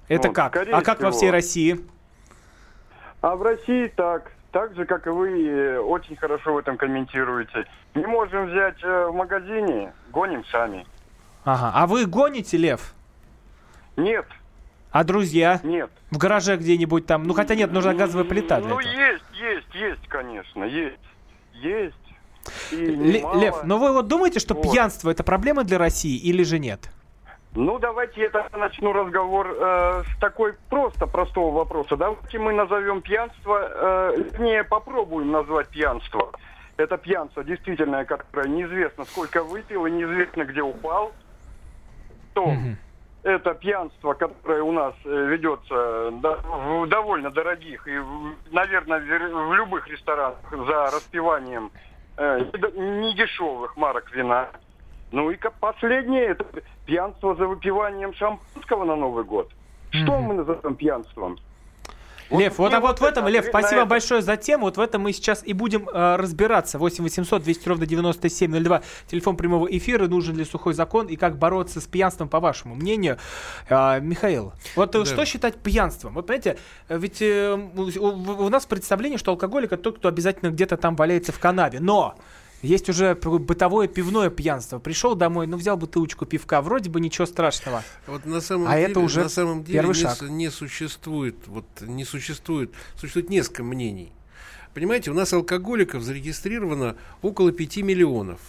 [0.07, 0.55] Это Ну, как?
[0.55, 1.11] А как во всего.
[1.11, 1.79] всей России?
[3.21, 4.31] А в России так.
[4.51, 7.65] Так же, как и вы, очень хорошо в этом комментируете.
[7.95, 10.85] Не можем взять э, в магазине, гоним сами.
[11.45, 11.71] Ага.
[11.73, 12.93] А вы гоните, Лев?
[13.95, 14.25] Нет,
[14.91, 15.59] А друзья?
[15.63, 15.89] нет.
[16.11, 17.23] В гараже где-нибудь там?
[17.23, 18.91] Ну хотя нет, нужна газовая плита для Ну, этого.
[18.91, 20.99] есть, есть, есть, конечно, есть.
[21.53, 21.95] Есть.
[22.71, 23.39] Немало.
[23.39, 24.63] Лев, но вы вот думаете, что Вот.
[24.63, 26.89] пьянство это проблема для России или же нет?
[27.53, 31.95] Ну, давайте я тогда начну разговор э, с такой просто простого вопроса.
[31.97, 36.31] Давайте мы назовем пьянство, э, вернее, попробуем назвать пьянство.
[36.77, 41.11] Это пьянство действительно, которое неизвестно сколько выпил и неизвестно где упал.
[42.33, 42.77] То Мгм.
[43.23, 47.99] Это пьянство, которое у нас э, ведется в довольно дорогих и,
[48.51, 51.71] наверное, в любых ресторанах за распиванием
[52.17, 52.39] э,
[52.75, 54.49] недешевых марок вина.
[55.11, 56.45] Ну и последнее, это
[56.85, 59.51] пьянство за выпиванием шампанского на Новый год.
[59.89, 60.23] Что Мгм.
[60.23, 61.37] мы назовем пьянством?
[62.39, 63.89] Лев, вот, а вот в вот этом, это Лев, спасибо это.
[63.89, 64.65] большое за тему.
[64.65, 66.77] Вот в этом мы сейчас и будем э, разбираться.
[66.79, 68.81] 8 800 200 ровно 9702.
[69.07, 70.07] Телефон прямого эфира.
[70.07, 73.17] Нужен ли сухой закон и как бороться с пьянством, по вашему мнению?
[73.69, 75.05] А, Михаил, вот э, Да.
[75.05, 76.13] что считать пьянством?
[76.13, 76.57] Вот понимаете,
[76.89, 80.95] э, ведь э, у- у нас представление, что алкоголик это тот, кто обязательно где-то там
[80.95, 81.79] валяется в канаве.
[81.79, 82.15] Но
[82.61, 84.79] есть уже бытовое пивное пьянство.
[84.79, 87.83] Пришел домой, ну взял бутылочку пивка, вроде бы ничего страшного.
[88.07, 90.21] Вот на самом А деле, это уже на самом деле первый не, шаг.
[90.21, 94.11] не существует, вот не существует, существует несколько мнений.
[94.73, 98.39] Понимаете, у нас алкоголиков зарегистрировано около 5 миллионов.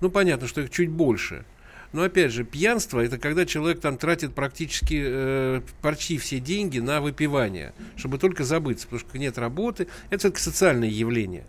[0.00, 1.44] Ну, понятно, что их чуть больше.
[1.92, 7.00] Но опять же, пьянство это когда человек там тратит практически э, почти все деньги на
[7.00, 9.88] выпивание, чтобы только забыться, потому что нет работы.
[10.08, 11.44] Это все-таки социальное явление.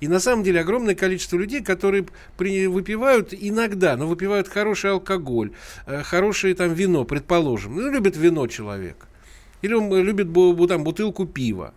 [0.00, 5.52] И на самом деле огромное количество людей, которые при, выпивают иногда, но выпивают хороший алкоголь,
[5.86, 7.74] э, хорошее там вино, предположим.
[7.74, 9.08] Ну, любит вино человек.
[9.62, 11.74] Или он э, любит бу- там, бутылку пива.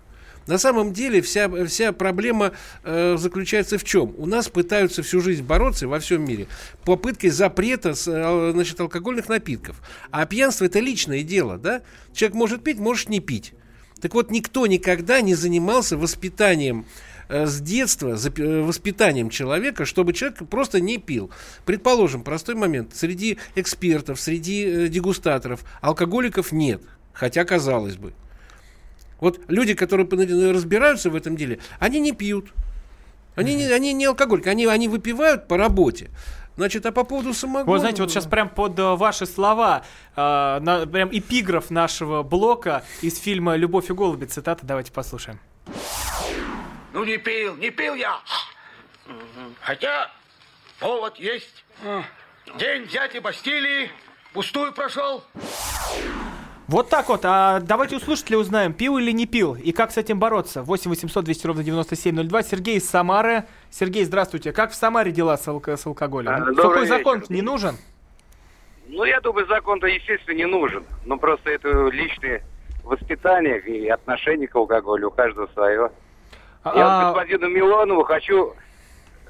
[0.47, 2.51] На самом деле вся, вся проблема
[2.83, 4.13] э, заключается в чем?
[4.17, 6.47] У нас пытаются всю жизнь бороться во всем мире
[6.83, 9.81] попыткой запрета э, значит, алкогольных напитков.
[10.11, 11.81] А пьянство это личное дело, да?
[12.13, 13.53] Человек может пить, может не пить.
[14.01, 16.85] Так вот, никто никогда не занимался воспитанием
[17.29, 21.31] э, с детства, э, воспитанием человека, чтобы человек просто не пил.
[21.65, 22.93] Предположим, простой момент.
[22.93, 26.81] Среди экспертов, среди дегустаторов алкоголиков нет.
[27.13, 28.13] Хотя, казалось бы.
[29.19, 32.51] Вот люди, которые пон- разбираются в этом деле, они не пьют.
[33.35, 36.11] Они, не, они не алкоголики, они, они выпивают по работе.
[36.55, 37.65] Значит, а по поводу самогона...
[37.65, 39.83] Вот знаете, вот сейчас прям под э, ваши слова,
[40.15, 44.25] э, на- прям эпиграф нашего блока из фильма «Любовь и голуби».
[44.25, 45.39] Цитата, давайте послушаем.
[46.93, 48.19] Ну не пил, не пил я.
[49.61, 50.11] Хотя
[50.79, 51.65] повод есть.
[52.59, 53.89] День взятия Бастилии
[54.33, 55.23] пустую прошел.
[56.67, 57.21] Вот так вот.
[57.25, 60.63] А давайте у слушателей узнаем, пил или не пил, и как с этим бороться.
[60.63, 62.43] 8 800 200 ровно 9702.
[62.43, 63.43] Сергей из Самары.
[63.69, 64.53] Сергей, здравствуйте.
[64.53, 66.31] Как в Самаре дела с, алко- с алкоголем?
[66.31, 67.75] А, Сухой добрый закон не нужен?
[68.87, 70.85] Ну, я думаю, закон-то, естественно, не нужен.
[71.05, 72.43] Но просто это личное
[72.83, 75.07] воспитание и отношение к алкоголю.
[75.09, 75.91] У каждого свое.
[76.65, 78.53] Я А- вот господину Милонову хочу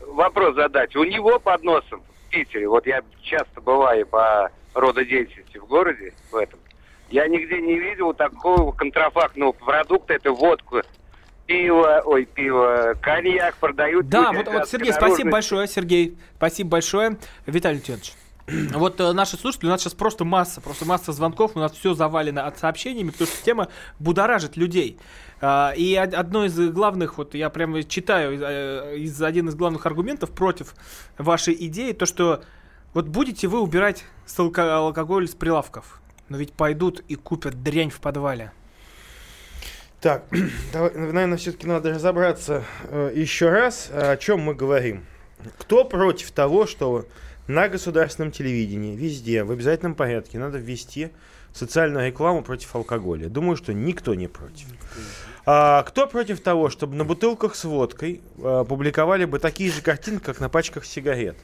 [0.08, 0.96] вопрос задать.
[0.96, 6.36] У него под носом в Питере, вот я часто бываю по рододеятельности в городе, в
[6.36, 6.60] этом,
[7.14, 10.82] я нигде не видел такого контрафактного продукта, это водку,
[11.46, 14.10] пиво, ой, пиво, коньяк продают.
[14.10, 16.18] Да, люди вот, вот, Сергей, спасибо большое, Сергей.
[16.38, 17.18] Спасибо большое.
[17.46, 18.14] Виталий Леонидович.
[18.74, 21.94] Вот э, наши слушатели, у нас сейчас просто масса, просто масса звонков, у нас все
[21.94, 23.68] завалено от сообщениями, потому что тема
[24.00, 24.98] будоражит людей.
[25.40, 29.86] А, И од- одно из главных, вот я прямо читаю, э, из один из главных
[29.86, 30.74] аргументов против
[31.18, 32.42] вашей идеи, то что
[32.96, 34.04] вот будете вы убирать
[34.58, 38.52] алкоголь с прилавков, но ведь пойдут и купят дрянь в подвале.
[40.02, 40.26] Так,
[40.74, 45.06] давай, наверное, все-таки надо разобраться э, еще раз, о чем мы говорим.
[45.58, 47.06] Кто против того, что
[47.48, 51.12] на государственном телевидении, везде, в обязательном порядке надо ввести
[51.54, 53.30] социальную рекламу против алкоголя?
[53.30, 54.68] Думаю, что никто не против.
[55.46, 60.24] А кто против того, чтобы на бутылках с водкой э, публиковали бы такие же картинки,
[60.24, 61.36] как на пачках сигарет?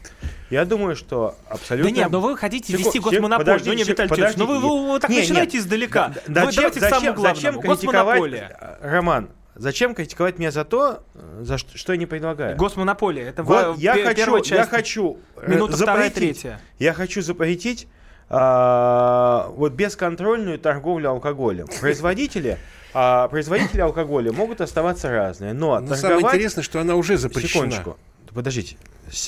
[0.50, 1.92] Я думаю, что абсолютно...
[1.92, 3.38] Да нет, но вы хотите Секу- вести госмонополию.
[3.40, 5.66] подождите, Ну не, сек- Виталий Леонидович, ну вы, вы- вы так Не, начинаете нет.
[5.66, 6.14] издалека.
[6.28, 8.44] Д- Вы Зачем, зачем, зачем критиковать,
[8.82, 11.04] Роман, зачем критиковать меня за то,
[11.42, 12.56] за что, что я не предлагаю?
[12.56, 13.24] Госмонополия.
[13.28, 14.70] Это Вот ва- я пе- хочу, первая я часть.
[14.70, 16.62] хочу э, Минута вторая, запретить, третья.
[16.80, 17.90] я хочу запретить
[18.30, 21.68] а, вот бесконтрольную торговлю алкоголем.
[21.82, 22.58] Производители,
[22.94, 27.72] а, производители алкоголя могут оставаться разные, но Но самое торговать- интересное, что она уже запрещена.
[27.72, 27.98] Секундочку.
[28.34, 28.78] Подождите.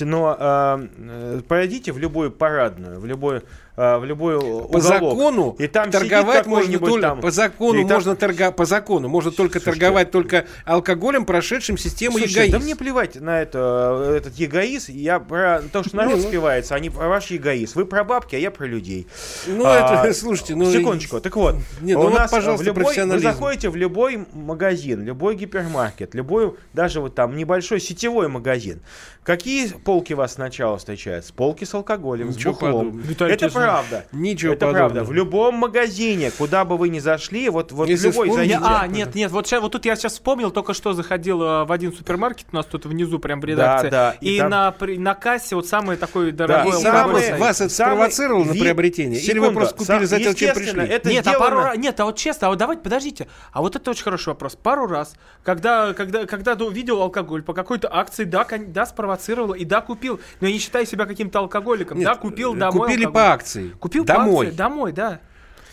[0.00, 3.42] Но а, э, пройдите в любую парадную, в любой,
[3.76, 7.82] а, в любой По уголок, закону и там торговать можно только там- по закону и
[7.82, 12.52] там- можно торга, по закону можно только торговать только алкоголем, прошедшим систему Слушайте, ЕГАИС.
[12.52, 14.88] да мне плевать на это, э, этот егоиз.
[14.88, 17.74] Я про то, что народ ну- спивается, а не про ваш егоиз.
[17.74, 19.06] Вы про бабки, а я про людей.
[19.46, 20.70] Ну, А, это, слушайте, ну...
[20.70, 21.20] Секундочку.
[21.20, 25.02] Так вот, Не, ну у вот, нас пожалуйста, в любой, вы заходите в любой магазин,
[25.02, 28.80] любой гипермаркет, любой, даже вот там небольшой сетевой магазин.
[29.24, 31.32] Какие полки вас сначала встречают?
[31.34, 32.98] Полки с алкоголем, Ничего с бухлом.
[32.98, 34.04] Виталий Это правда.
[34.12, 34.82] ничего Это правда.
[34.82, 35.04] подобного.
[35.06, 38.70] В любом магазине, куда бы вы ни зашли, вот, вот Если любой вспомнить- зайдите.
[38.80, 41.72] А, нет, нет, вот, ща- вот тут я сейчас вспомнил, только что заходил э, в
[41.72, 44.98] один супермаркет, у нас тут внизу прям в редакции, да, и и, там- на, при-
[44.98, 47.40] на кассе вот самый такой Да, дорогой самые- стоит.
[47.40, 49.20] Вас это самый спровоцировало на вид- приобретение?
[49.20, 49.60] Или вы Секунду.
[49.60, 50.82] просто купили Сам- за тем, чем пришли?
[50.86, 53.60] Это нет, а сделано- пару раз, нет, а вот честно, а вот давайте, подождите, а
[53.62, 54.56] вот это очень хороший вопрос.
[54.56, 59.64] Пару раз, когда, когда, когда ду- видел алкоголь по какой-то акции, да, да, спровоцировал и
[59.64, 60.20] да, купил.
[60.40, 61.98] Но я не считаю себя каким-то алкоголиком.
[61.98, 63.14] Нет, да, купил э, домой купили алкоголь.
[63.14, 63.68] по акции.
[63.80, 64.34] Купил Домой.
[64.34, 65.20] по акции, домой, да.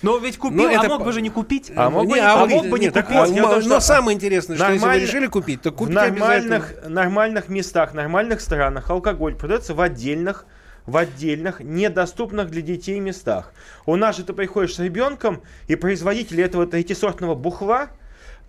[0.01, 1.71] Но ведь купил, Но а это мог бы же не купить.
[1.75, 2.55] А мог бы Не, не а купить.
[2.55, 3.09] мог бы не нет, купить.
[3.09, 5.99] в том, но что самое интересное, что если вы нормально- решили купить, то в купите
[5.99, 6.25] обязательно.
[6.59, 10.45] нормальных, нормальных местах, нормальных странах алкоголь продается в отдельных
[10.85, 13.53] в отдельных, недоступных для детей местах.
[13.85, 17.89] У нас же ты приходишь с ребенком, и производители этого третисортного бухла,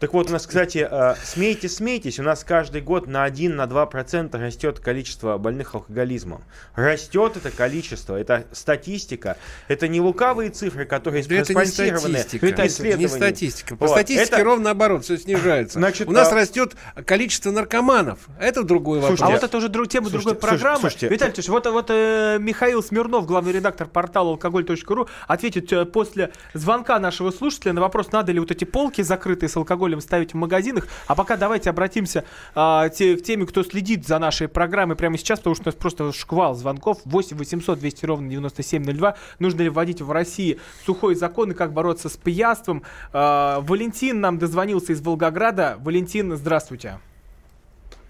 [0.01, 4.81] так вот, у нас, кстати, э, смейтесь, смейтесь, у нас каждый год на 1-2% растет
[4.81, 6.43] количество больных алкоголизмом.
[6.75, 9.37] Растет это количество, это статистика,
[9.69, 12.47] это не лукавые цифры, которые Да это не спонсированы статистика.
[12.47, 13.77] Это не статистика.
[13.77, 15.79] По Вот, статистике это- ровно наоборот, все снижается.
[15.79, 18.21] Значит, У нас а- растет количество наркоманов.
[18.39, 19.21] Это другой вопрос.
[19.21, 20.81] А вот это уже друг, тема Слушайте, другой программы.
[20.81, 21.15] слушайте, слушайте.
[21.15, 26.99] Виталий Ильич, вот, вот э, Михаил Смирнов, главный редактор портала алкоголь.ру, ответит э, после звонка
[26.99, 30.87] нашего слушателя на вопрос, надо ли вот эти полки закрытые с алкоголем ставить в магазинах.
[31.09, 32.25] А пока давайте обратимся
[32.55, 35.75] а, те- к теме, кто следит за нашей программой прямо сейчас, потому что у нас
[35.75, 36.99] просто шквал звонков.
[37.05, 39.17] 8 800 200 ровно 9702.
[39.41, 42.85] Нужно ли вводить в России сухой закон и как бороться с пьянством?
[43.13, 45.77] А, Валентин нам дозвонился из Волгограда.
[45.81, 46.99] Валентин, здравствуйте.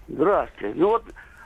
[0.07, 0.73] Здравствуйте.
[0.77, 1.03] Ну вот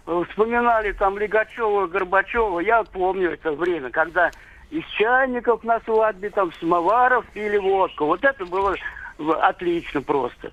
[0.08, 2.60] э, вспоминали там Лигачева, Горбачева.
[2.60, 4.32] Я помню это время, когда
[4.72, 8.06] из чайников на свадьбе, там, самоваров пили водку.
[8.06, 8.76] Вот это было
[9.18, 10.52] отлично просто.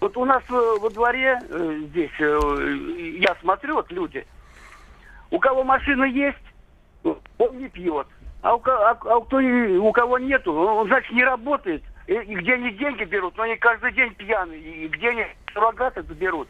[0.00, 4.24] Вот у нас э, во дворе э, здесь, э, я смотрю, вот люди,
[5.30, 6.38] у кого машина есть,
[7.02, 8.06] он не пьет.
[8.42, 11.82] А у, а- а кто, у кого нету, он, значит, не работает.
[12.06, 14.60] И, и где они деньги берут, но они каждый день пьяные.
[14.60, 16.48] И где они суррогаты берут.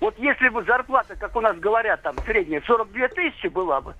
[0.00, 3.94] Вот если бы зарплата, как у нас говорят, там, средняя 42 тысячи была бы,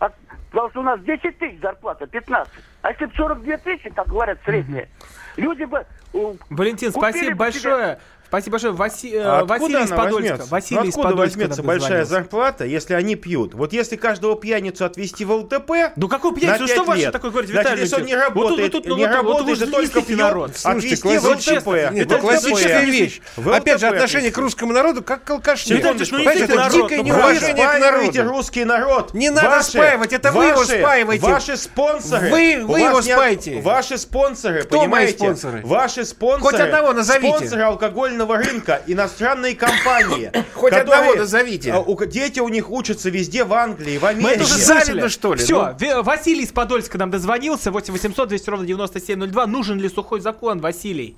[0.00, 0.10] а-
[0.50, 2.52] потому что у нас 10 тысяч зарплата, 15.
[2.82, 4.88] А если бы 42 тысячи, как говорят, средняя,
[5.36, 5.84] люди бы...
[6.12, 7.98] э, Валентин, спасибо большое.
[8.34, 8.72] Спасибо большое.
[8.74, 10.14] Васи- э, А Василий из Подольска.
[10.14, 10.46] возьмется?
[10.50, 12.10] Василий Ну, из откуда Подольска возьмется большая дозвонился.
[12.14, 13.54] зарплата, если они пьют?
[13.54, 15.70] Вот если каждого пьяницу отвезти в ЛТП...
[15.96, 16.66] Ну какую пьяницу?
[16.66, 18.34] Что лет, такое говорите, значит, Виталий если он не Алексеевич?
[18.34, 20.50] Вот тут- работает, вот тут- не вот- вот работает вы и только пьет, народ.
[20.56, 21.94] Слушайте, отвезти в классическая, ЛТП.
[21.94, 23.20] нет, В это классическая вещь.
[23.36, 25.76] В Опять же, отношение к русскому народу как к алкашне.
[25.76, 28.22] Ну злите это дикое ну неуважение к народу.
[28.24, 29.14] русский народ.
[29.14, 31.24] Не надо спаивать, это вы его ваши- спаиваете.
[31.26, 32.30] Ваши спонсоры.
[32.30, 32.40] Вы-
[32.80, 33.60] его спаиваете.
[33.60, 35.18] Ваши спонсоры, Кто мои понимаете?
[35.18, 35.60] спонсоры?
[35.64, 36.42] Ваши спонсоры.
[36.42, 37.36] Хоть одного назовите.
[37.36, 40.30] Спонсоры алкогольного рынка, иностранные компании.
[40.54, 41.74] Хоть которые- одного назовите.
[41.74, 44.34] у- Дети у них учатся везде, в Англии, в Мы Америке.
[44.34, 45.08] это уже слышали.
[45.08, 45.42] что ли?
[45.42, 47.70] Все, Василий из Подольска нам дозвонился.
[47.70, 49.46] 8 800 200 ровно 9702.
[49.46, 51.16] Нужен ли сухой закон, Василий?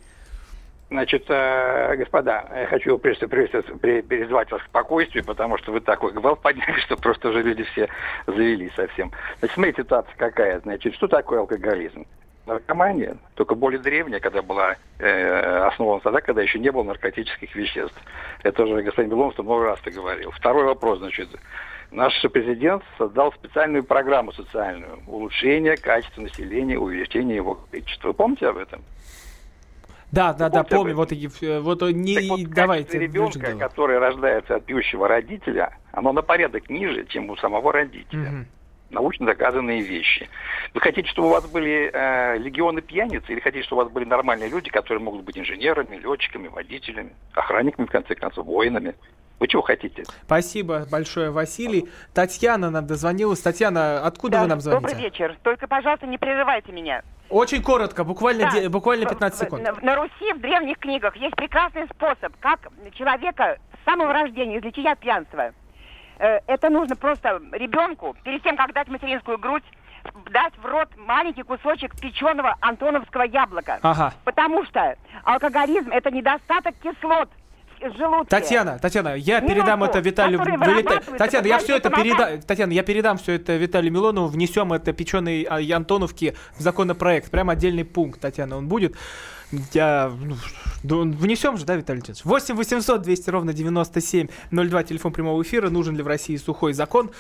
[0.89, 6.13] Значит, э, господа, я хочу прежде всего призвать вас к спокойствию, потому что вы такой
[6.13, 7.89] гвалт подняли, что просто уже люди все
[8.29, 9.11] завели совсем.
[9.41, 10.61] Значит, смотрите, ситуация какая.
[10.61, 12.07] Значит, что такое алкоголизм?
[12.47, 18.01] Наркомания, только более древняя, когда была э, основана тогда, когда еще не было наркотических веществ.
[18.45, 20.31] Это уже господин Беломство много раз ты говорил.
[20.31, 21.29] Второй вопрос, значит,
[21.91, 28.09] наш президент создал специальную программу социальную улучшение качества населения, увеличение его количества.
[28.09, 28.83] Вы помните об этом?
[30.13, 30.95] Да, да, да, помню.
[30.95, 32.99] Вот, э, вот не Так вот, давайте.
[32.99, 38.31] ребенка, который рождается от пьющего родителя, оно на порядок ниже, чем у самого родителя.
[38.31, 38.47] Мгм.
[38.91, 40.29] Научно доказанные вещи.
[40.73, 44.05] Вы хотите, чтобы у вас были э, легионы пьяниц, или хотите, чтобы у вас были
[44.05, 48.95] нормальные люди, которые могут быть инженерами, летчиками, водителями, охранниками, в конце концов, воинами?
[49.41, 50.05] Вы чего хотите?
[50.25, 51.89] Спасибо большое, Василий.
[52.15, 53.41] Татьяна нам дозвонилась.
[53.41, 54.87] Татьяна, откуда Да, вы нам звоните?
[54.87, 55.37] Добрый вечер.
[55.43, 57.03] Только, пожалуйста, не прерывайте меня.
[57.29, 58.61] Очень коротко, буквально, Да.
[58.61, 59.63] де- буквально 15 секунд.
[59.63, 64.87] На, на Руси в древних книгах есть прекрасный способ, как человека с самого рождения излечить
[64.87, 65.53] от пьянства.
[66.19, 69.65] Э, Это нужно просто ребенку, перед тем, как дать материнскую грудь,
[70.31, 73.79] дать в рот маленький кусочек печеного антоновского яблока.
[73.83, 74.15] Ага.
[74.25, 77.29] Потому что алкоголизм– это недостаток кислот
[77.81, 78.29] желудке.
[78.31, 80.39] Татьяна, Татьяна, я Минутку, передам это Виталию.
[80.39, 82.41] вырабатывается Татьяна, я все это передам.
[82.43, 84.29] Татьяна, я передам все это Виталию Милонову.
[84.29, 87.31] Внесем это печеный а, Антоновки в законопроект.
[87.31, 88.97] Прям отдельный пункт, Татьяна, он будет.
[89.73, 90.13] Я,
[90.83, 92.25] ну, внесем же, да, Виталий Леонидович?
[92.25, 95.71] 8 800 200 ровно 9702, телефон прямого эфира.
[95.71, 97.11] Нужен ли в России сухой закон?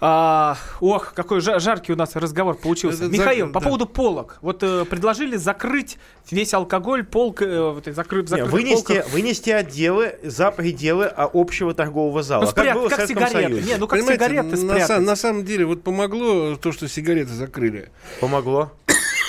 [0.00, 3.04] А, ох, какой жа- жаркий у нас разговор получился.
[3.04, 3.64] Это Михаил, зак- по да.
[3.64, 4.38] поводу полок.
[4.42, 5.98] Вот э, предложили закрыть
[6.30, 9.10] весь алкоголь, полк, э, вот, Не, закрытых вынести, полках.
[9.12, 12.42] вынести отделы за пределы а, общего торгового зала.
[12.42, 13.52] Ну, как спрят- было в как Советском сигареты.
[13.54, 13.70] Союзе.
[13.72, 15.06] Не, ну как Понимаете, сигареты на, спрятать.
[15.06, 17.88] на самом деле, вот помогло то, что сигареты закрыли.
[18.20, 18.72] Помогло.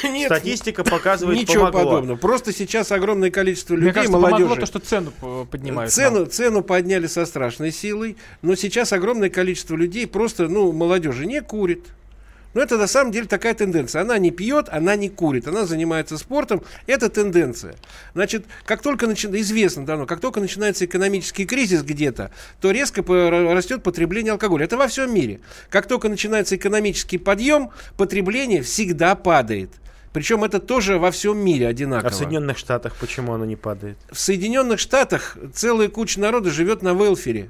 [0.03, 1.91] Нет, Статистика показывает, Ничего помогло.
[1.91, 2.17] подобного.
[2.17, 4.55] Просто сейчас огромное количество людей, Мне кажется, молодежи.
[4.59, 5.11] то, что цену
[5.49, 5.91] поднимают.
[5.91, 11.41] Цену, цену подняли со страшной силой, но сейчас огромное количество людей просто, ну, молодежи не
[11.41, 11.85] курит.
[12.53, 14.03] Но это на самом деле такая тенденция.
[14.03, 16.63] Она не пьет, она не курит, она занимается спортом.
[16.87, 17.75] Это тенденция.
[18.13, 23.03] Значит, как только начи- известно давно, как только начинается экономический кризис где-то, то резко
[23.53, 24.63] растет потребление алкоголя.
[24.63, 25.41] Это во всем мире.
[25.69, 29.69] Как только начинается экономический подъем, потребление всегда падает.
[30.15, 32.07] Причем это тоже во всем мире одинаково.
[32.07, 33.97] А в Соединенных Штатах почему оно не падает?
[34.09, 37.49] В Соединенных Штатах целая куча народа живет на велфере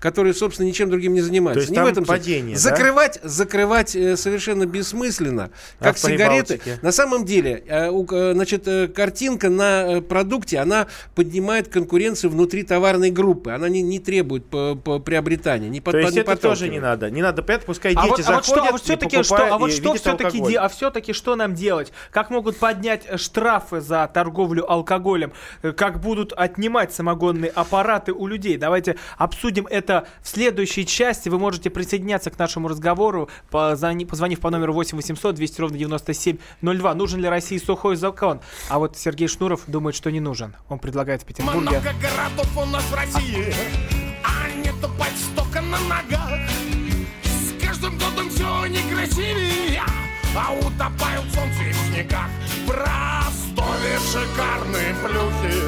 [0.00, 1.60] которые, собственно, ничем другим не занимаются.
[1.60, 2.60] То есть не там в этом падение, да?
[2.60, 6.60] закрывать, закрывать э, совершенно бессмысленно, А как сигареты.
[6.82, 13.50] На самом деле, э, э, значит, картинка на продукте, она поднимает конкуренцию внутри товарной группы,
[13.50, 16.80] она не, не требует по- по приобретания, не, под- То есть не это тоже не
[16.80, 17.10] надо.
[17.10, 19.54] Не надо, понятно, пускай А дети вот, а вот заходят что, а вот все-таки что,
[19.54, 20.56] а вот что все-таки, алкоголь.
[20.56, 21.92] а все-таки что нам делать?
[22.10, 25.32] Как могут поднять штрафы за торговлю алкоголем?
[25.76, 28.56] Как будут отнимать самогонные аппараты у людей?
[28.56, 31.28] Давайте обсудим это в следующей части.
[31.28, 36.94] Вы можете присоединяться к нашему разговору, позвони- позвонив по номеру 8 800 200 ровно 9702.
[36.94, 38.40] Нужен ли России сухой закон?
[38.68, 40.54] А вот Сергей Шнуров думает, что не нужен.
[40.68, 41.60] Он предлагает в Петербурге.
[41.60, 43.54] Много городов у нас в России,
[44.24, 46.30] а не тупать столько на ногах.
[47.24, 49.80] С каждым годом все некрасивее,
[50.36, 52.28] а утопают солнце в снегах.
[52.66, 55.62] В Ростове шикарные плюхи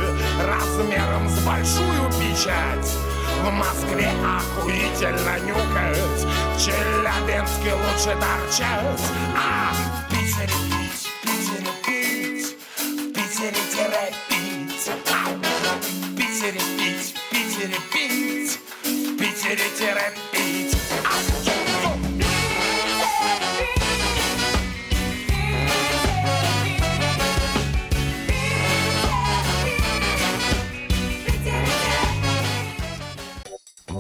[0.45, 2.93] размером с большую печать.
[3.43, 9.01] В Москве охуительно нюкать, в Челябинске лучше торчать,
[9.37, 15.37] а в Питере пить, в Питере пить, в Питере тире пить, Ау!
[15.37, 20.36] в Питере пить, в Питере пить, в Питере тире пить.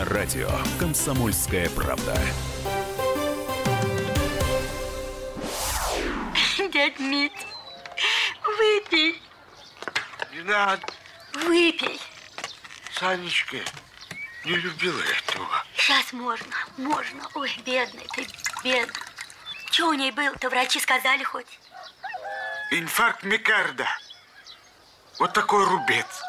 [0.00, 0.48] На радио
[0.78, 2.18] «Комсомольская правда».
[6.72, 7.46] Дядь Мить,
[8.42, 9.22] выпей,
[10.32, 10.80] Не надо,
[11.34, 12.00] выпей.
[12.94, 13.58] Санечка,
[14.46, 15.66] не любила этого.
[15.76, 17.20] Сейчас можно, можно.
[17.34, 18.26] Ой, бедный ты,
[18.64, 19.02] бедный.
[19.70, 21.58] Че у ней было-то, врачи сказали хоть?
[22.70, 23.86] Инфаркт Микарда.
[25.18, 26.22] Вот такой рубец.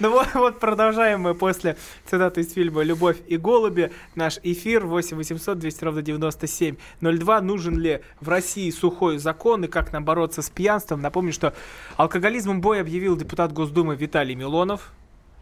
[0.00, 3.90] Ну вот, вот продолжаем мы после цитаты из фильма «Любовь и голуби».
[4.14, 7.40] Наш эфир 8 800 200 ровно 9702.
[7.40, 11.00] Нужен ли в России сухой закон и как нам бороться с пьянством?
[11.00, 11.54] Напомню, что
[11.96, 14.92] алкоголизмом бой объявил депутат Госдумы Виталий Милонов.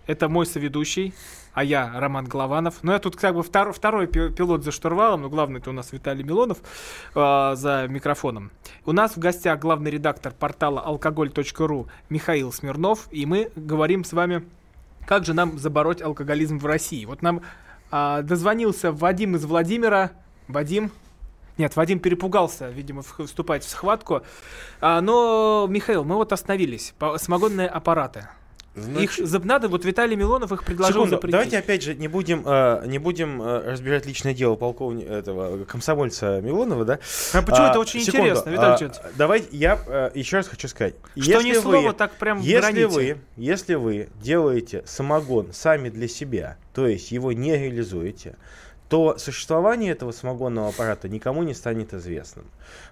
[0.06, 1.14] Это мой соведущий,
[1.57, 2.82] а я Роман Голованов.
[2.82, 5.72] Но я тут как бы втор- второй пи- пилот за штурвалом, но главный это у
[5.72, 6.59] нас Виталий Милонов
[7.14, 8.50] э, за микрофоном.
[8.84, 14.44] У нас в гостях главный редактор портала алкоголь.ру Михаил Смирнов, и мы говорим с вами,
[15.07, 17.07] как же нам забороть алкоголизм в России.
[17.07, 17.40] Вот нам
[17.90, 20.11] а, дозвонился Вадим из Владимира.
[20.48, 20.90] Вадим,
[21.57, 24.20] нет, Вадим перепугался, видимо, вступать в схватку.
[24.82, 26.92] А, но, Михаил, мы вот остановились.
[27.16, 28.28] Самогонные аппараты.
[28.76, 31.32] Значит- Их за- надо, вот Виталий Милонов их предложил Секунду, запретить.
[31.32, 36.40] давайте опять же не будем, э, не будем э, разбирать личное дело полковника этого комсомольца
[36.42, 36.98] Милонова, да?
[37.32, 39.10] А почему это очень интересно, Виталий а?
[39.16, 40.94] Давайте я э, еще раз хочу сказать.
[41.18, 43.14] Что ни слова так прям если броните.
[43.14, 48.36] вы, если вы делаете самогон сами для себя, то есть его не реализуете,
[48.89, 52.47] то существование этого самогонного аппарата никому не станет известным.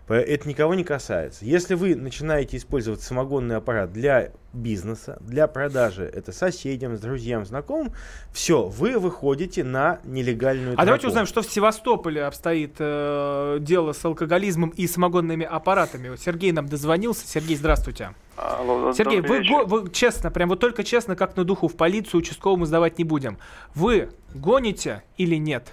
[0.09, 1.45] Это никого не касается.
[1.45, 7.93] Если вы начинаете использовать самогонный аппарат для бизнеса, для продажи это соседям, друзьям, знакомым,
[8.33, 11.09] все, вы выходите на нелегальную А давайте тропу.
[11.13, 16.17] узнаем, что в Севастополе обстоит э, дело с алкоголизмом и самогонными аппаратами.
[16.17, 17.27] Сергей нам дозвонился.
[17.27, 18.15] Сергей, здравствуйте.
[18.37, 19.65] Алло, Сергей, вы, вечер.
[19.67, 23.39] вы честно, прям вот только честно, как на духу, в полицию участковому сдавать не будем.
[23.75, 25.73] Вы гоните или нет?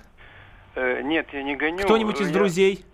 [0.75, 1.83] Э, нет, я не гоню.
[1.83, 2.85] Кто-нибудь из Я- друзей?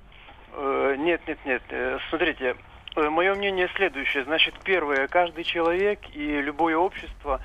[0.54, 1.62] Э, нет, нет, нет.
[1.70, 2.56] Э, смотрите,
[2.96, 4.24] мое мнение следующее.
[4.24, 7.42] Значит, первое, каждый человек и любое общество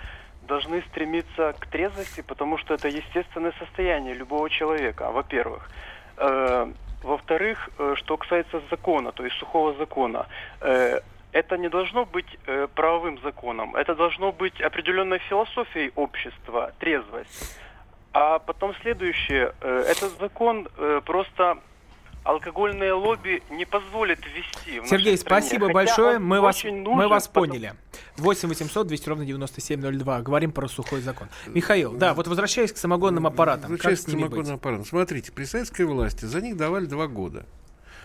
[0.47, 5.69] должны стремиться к трезвости, потому что это естественное состояние любого человека, во-первых.
[6.17, 6.71] Э,
[7.03, 10.27] во-вторых, э, что касается закона, то есть сухого закона,
[10.61, 11.01] э,
[11.33, 17.59] это не должно быть э, правовым законом, это должно быть определенной философией общества, трезвость.
[18.13, 21.59] А потом следующее, э, этот закон э, просто
[22.25, 24.81] алкогольное лобби не позволит ввести.
[24.81, 26.19] в Сергей, спасибо Хотя большое.
[26.19, 27.75] Мы вас, очень мы нужен, вас потому- поняли.
[28.19, 30.21] 8 800 200 ровно 9702.
[30.21, 31.29] Говорим про сухой закон.
[31.47, 33.63] Михаил, да, вот возвращаясь к самогонным аппаратам.
[33.63, 34.85] Как Возвращаясь к самогонным аппаратам.
[34.85, 37.47] Смотрите, при советской власти за них давали два года.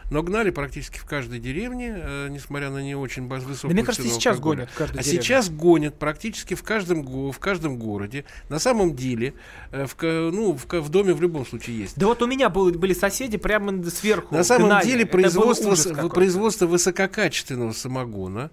[0.10, 4.08] Но гнали практически в каждой деревне, э, несмотря на не очень высокую Да мне кажется,
[4.08, 4.56] сейчас алкоголя.
[4.58, 5.22] гонят в каждой А деревне.
[5.22, 8.26] сейчас гонят практически в каждом, в каждом городе.
[8.50, 9.34] На самом деле,
[9.72, 11.98] э, в, ну, в, в доме в любом случае есть.
[11.98, 14.34] Да вот у меня был- были соседи прямо сверху.
[14.36, 14.86] На самом гнали.
[14.86, 15.76] деле производство,
[16.10, 18.50] производство высококачественного самогона.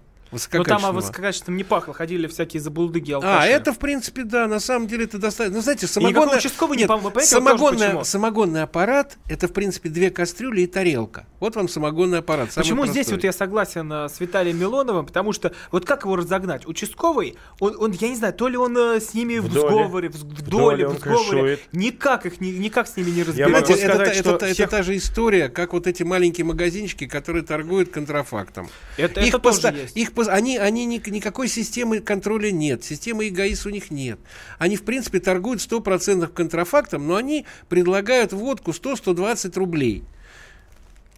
[0.51, 0.93] Но там о высококачественного.
[0.95, 3.47] высококачественном не пахло, ходили всякие забулдыги А, алкаши.
[3.49, 5.57] это, в принципе, да, на самом деле это достаточно.
[5.57, 6.37] Ну, знаете, самогонный...
[6.37, 10.67] участковый не Нет, пом- вот тоже самогонный, самогонный аппарат– это, в принципе, две кастрюли и
[10.67, 11.25] тарелка.
[11.39, 12.51] Вот вам самогонный аппарат.
[12.51, 13.15] самый Почему здесь простой.
[13.15, 16.67] вот я согласен э, с Виталием Милоновым, потому что вот как его разогнать?
[16.67, 20.09] Участковый, он, он я не знаю, то ли он э, с ними в, В сговоре,
[20.09, 23.73] в, доле, в сговоре, никак их, ни- никак с ними не Я разбирается.
[23.73, 27.43] это, сказать, это, та- всех- это та же история, как вот эти маленькие магазинчики, которые
[27.43, 28.69] торгуют контрафактом.
[28.97, 29.95] Это- их это тоже поста- есть.
[29.97, 34.19] их пос- они, они ни- никакой системы контроля нет, системы ИГАИС у них нет.
[34.59, 40.03] Они, в принципе, торгуют 100% контрафактом, но они предлагают водку 100-120 рублей.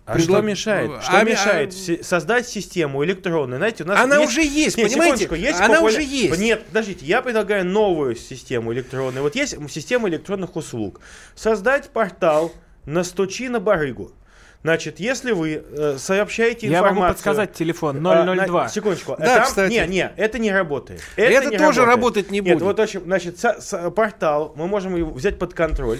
[0.05, 1.03] А Предлаг- что мешает?
[1.03, 3.57] Что а- мешает а- все- создать систему электронную?
[3.59, 5.29] Знаете, у нас Она уже есть, Нет, понимаете?
[5.35, 6.39] есть Она популя- уже есть.
[6.39, 9.21] Нет, подождите, я предлагаю новую систему электронную.
[9.23, 11.01] Вот есть система электронных услуг.
[11.35, 12.53] Создать портал
[12.85, 14.13] «Настучи на барыгу».
[14.63, 16.99] Значит, если вы э, сообщаете Я информацию...
[17.01, 18.63] могу подсказать телефон А, 002.
[18.63, 19.15] на- секундочку.
[19.17, 19.71] Да, Там- кстати.
[19.73, 21.01] Не, не, это не работает.
[21.15, 21.87] Это не тоже работает.
[21.87, 22.63] работать не Нет, будет.
[22.63, 25.99] вот, в общем, значит, со- со- портал, мы можем его взять под контроль.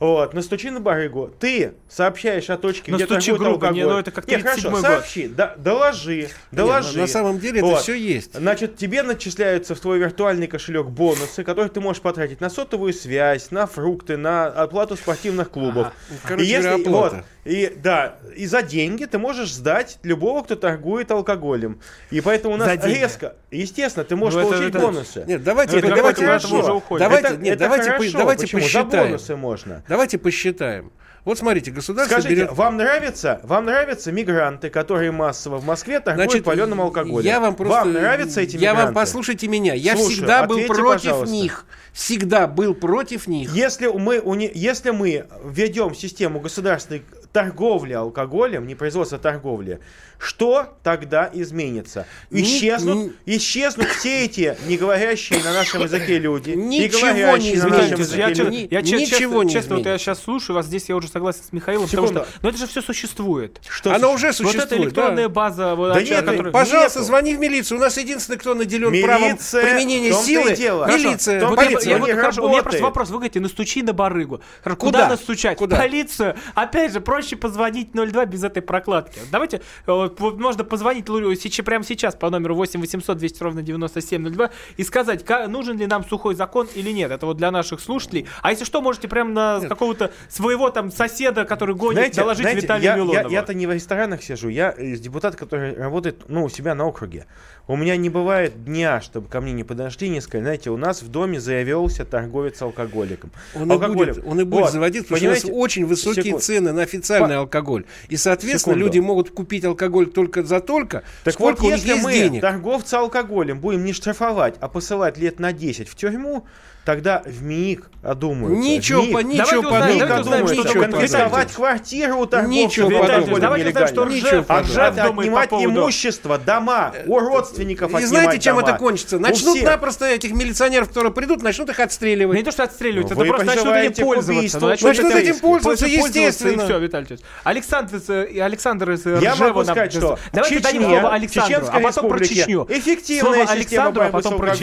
[0.00, 1.30] Вот, настучи на барыгу.
[1.38, 3.92] Ты сообщаешь о точке, где Настучи торгуют грубо, не, алкоголь.
[3.94, 4.80] ну это как Не, хорошо, 37-й год.
[4.80, 6.98] сообщи, да, доложи, доложи.
[6.98, 8.34] на самом деле это всё есть.
[8.34, 13.52] Значит, тебе начисляются в твой виртуальный кошелек бонусы, которые ты можешь потратить на сотовую связь,
[13.52, 15.86] на фрукты, на оплату спортивных клубов.
[15.86, 15.92] Ага.
[16.26, 21.10] Короче и если, вот, и да, и за деньги ты можешь сдать любого, кто торгует
[21.10, 21.80] алкоголем.
[22.10, 25.24] И поэтому у нас За резко, естественно, ты можешь Ну, это- получить это- бонусы.
[25.26, 26.48] Нет, давайте, Это давайте, хорошо.
[26.48, 27.04] давайте, уже уходим.
[27.04, 28.18] давайте, Это- нет, это давайте, по- хорошо.
[28.18, 28.60] давайте Почему?
[28.60, 29.06] За посчитаем.
[29.06, 29.82] бонусы можно.
[29.88, 30.92] Давайте посчитаем.
[31.24, 32.52] Вот смотрите, государство Скажите, берет...
[32.52, 37.24] вам нравится, вам нравятся мигранты, которые массово в Москве торгуют Значит, паленым алкоголем?
[37.24, 37.76] Я вам просто...
[37.78, 38.84] Вам нравятся эти Я мигранты?
[38.86, 39.72] вам послушайте меня.
[39.74, 41.32] Я Слушаю, всегда был ответьте, против пожалуйста.
[41.32, 41.64] них.
[41.92, 43.52] Всегда был против них.
[43.54, 49.80] Если мы, уни- если мы введем систему государственной торговли алкоголем, не производства, торговли,
[50.18, 52.06] что тогда изменится?
[52.30, 57.22] Ни- Исчезнут, ни- исчезнут все эти не говорящие на нашем языке люди, не Ничего не
[57.24, 58.16] нашем изменится.
[58.16, 61.08] Я, я чё- ничего честно, не честно, вот я сейчас слушаю вас, здесь я уже
[61.08, 62.08] согласен с Михаилом, Секунду.
[62.08, 63.60] потому что, ну это же все существует.
[63.68, 64.14] Что Оно существует?
[64.14, 64.66] уже Вот существует.
[64.72, 65.28] эта электронная да.
[65.28, 67.06] база, вот, Да о нет, которая- Пожалуйста, Нету.
[67.08, 67.78] звони в милицию.
[67.78, 70.56] У нас единственный, кто наделен правом Милиция, применения том-то и силы.
[70.56, 70.86] дело.
[70.86, 71.88] Милиция, Хорошо, Вот я- полиция.
[71.90, 71.98] я дело.
[72.00, 73.08] вот не хорошо, у меня просто вопрос.
[73.08, 74.40] Вы говорите, настучи на барыгу.
[74.62, 75.08] Куда, Куда?
[75.08, 75.58] настучать?
[75.58, 75.76] Куда?
[75.78, 76.36] Полицию.
[76.54, 79.20] Опять же, проще позвонить 02 без этой прокладки.
[79.30, 81.06] Давайте, э, можно позвонить
[81.40, 85.86] сейчас, прямо сейчас по номеру 8 800 200 ровно 9702 и сказать, ка- нужен ли
[85.86, 87.12] нам сухой закон или нет.
[87.12, 88.26] Это вот для наших слушателей.
[88.42, 92.60] А если что, можете прямо на какого-то своего там соседа, который гонит, Знаете, доложить знаете,
[92.62, 93.30] Виталию я, Милонову.
[93.30, 97.26] я, то не в ресторанах сижу, я депутат, который работает ну, у себя на округе.
[97.68, 100.76] У меня не бывает дня, чтобы ко мне не подошли и не сказали, знаете, у
[100.76, 103.30] нас в доме заявился торговец алкоголиком.
[103.54, 104.14] Он и, Алкоголем.
[104.14, 105.62] будет, он и будет Вот, заводить, потому что у нас понимаете?
[105.62, 106.42] очень высокие Секунд.
[106.42, 107.84] цены на официальный По- алкоголь.
[108.08, 108.86] И, соответственно, Секунду.
[108.86, 112.12] люди могут купить алкоголь только за только, Так сколько вот, у них если есть мы
[112.12, 112.40] денег.
[112.40, 116.44] торговца алкоголем будем не штрафовать, а посылать лет на 10 в тюрьму,
[116.84, 118.60] тогда в МИИК одумаются.
[118.60, 120.08] Ничего, по- ничего Давайте узнаем, подобного.
[120.08, 123.40] давайте узнаем, что Ничего такое конфисковать квартиру у торговца Ничего подобного.
[123.40, 125.70] давайте узнаем, что Ничего Ржев, Ржев думает по отнимать поводу...
[125.70, 128.68] имущество, дома, у родственников И отнимать знаете, чем дома.
[128.68, 129.18] это кончится?
[129.20, 132.36] Начнут напросто этих милиционеров, которые придут, начнут их отстреливать.
[132.36, 134.60] не то, что отстреливать, Ну, это просто начнут этим пользоваться.
[134.60, 136.64] Ну, Начнут этим пользоваться, естественно.
[136.64, 137.20] Все, Виталий Ильич.
[137.44, 141.62] Александр, из, э, Александр из Я могу сказать, что Давайте дадим Чечне, слово в Александру,
[141.72, 142.66] а потом про Чечню.
[142.68, 144.56] эффективная система а борьбы с алкоголем.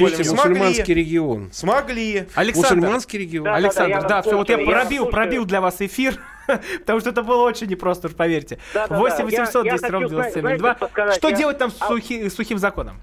[0.83, 1.49] Чечню.
[1.53, 2.08] Смогли.
[2.17, 2.29] Смогли.
[2.35, 3.43] Александр, Мусульманский регион.
[3.45, 6.15] Да, Александр, я да, вас все, вот я слушаю, я пробил, пробил для вас эфир,
[6.79, 8.59] потому что это было очень непросто, уж поверьте.
[8.73, 11.11] Да-да-да, 8 я- 800 я 200 хочу, ровно знаете, 9702.
[11.13, 13.01] что Я- делать там с А- сухи- сухим законом?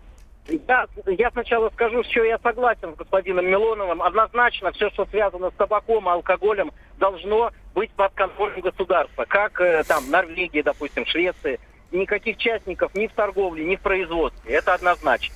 [0.48, 4.00] Я, я сначала скажу, что я согласен с господином Милоновым.
[4.00, 9.24] Однозначно, все, что связано с табаком и алкоголем, должно быть под контролем государства.
[9.26, 11.58] Как э, там Норвегия, допустим, Швеция.
[11.90, 14.54] Никаких частников ни в торговле, ни в производстве.
[14.54, 15.34] Это однозначно.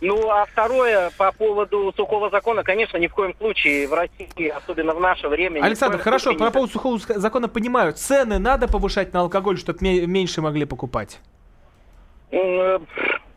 [0.00, 4.94] Ну, а второе, по поводу сухого закона, конечно, ни в коем случае в России, особенно
[4.94, 5.60] в наше время...
[5.62, 7.92] Александр, хорошо, по поводу сухого закона понимаю.
[7.94, 11.18] Цены надо повышать на алкоголь, чтобы меньше могли покупать?
[12.30, 12.86] М,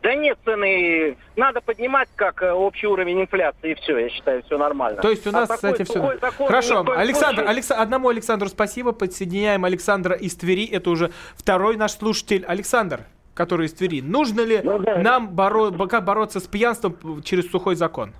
[0.02, 4.58] Да нет, цены надо поднимать как э, общий уровень инфляции, и все, я считаю, все
[4.58, 5.00] нормально.
[5.00, 6.18] То есть у А нас, такой кстати, все.
[6.20, 8.90] закон Хорошо, Александр, случае- Алекса- одному Александру спасибо.
[8.92, 10.66] Подсоединяем Александра из Твери.
[10.66, 12.44] Это уже второй наш слушатель.
[12.46, 13.00] Александр,
[13.34, 14.00] который из Твери.
[14.00, 18.12] Нужно ли Ну нам боро- бо- как бороться с пьянством через сухой закон?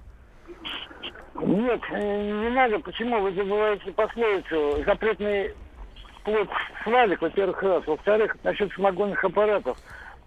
[1.40, 2.78] Нет, не надо.
[2.78, 4.82] Почему вы забываете пословицу?
[4.86, 5.54] Запретный
[6.24, 6.48] плод
[6.84, 7.86] Славик, во-первых, раз.
[7.86, 9.76] Во-вторых, насчет самогонных аппаратов.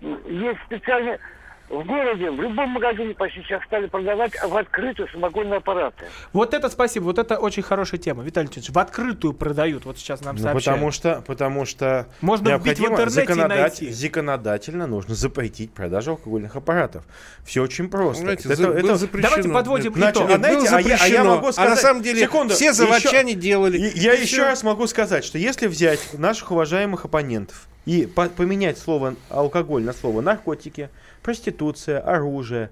[0.01, 1.19] Есть специальные...
[1.67, 6.05] В городе, в любом магазине почти сейчас стали продавать в открытую самогонные аппараты.
[6.31, 8.21] Вот это спасибо, вот это очень хорошая тема.
[8.23, 10.63] Виталий Леонидович, в открытую продают, вот сейчас нам Ну, сообщают.
[10.77, 13.89] потому что, потому что Можно вбить в необходимо интернете и законодатель- найти.
[13.91, 17.03] законодательно нужно запретить продажу алкогольных аппаратов.
[17.43, 18.21] Все очень просто.
[18.21, 19.29] Знаете, за- было запрещено.
[19.29, 20.29] Давайте подводим Значит, итог.
[20.31, 21.35] а знаете, а я, а я запрещено.
[21.35, 21.69] могу А сказать...
[21.71, 23.77] на самом деле Секунду, все еще- заводчане делали.
[23.79, 28.29] И- Я И еще раз могу сказать, что если взять наших уважаемых оппонентов и по-
[28.29, 30.89] поменять слово алкоголь на слово наркотики,
[31.21, 32.69] проституция, оружие,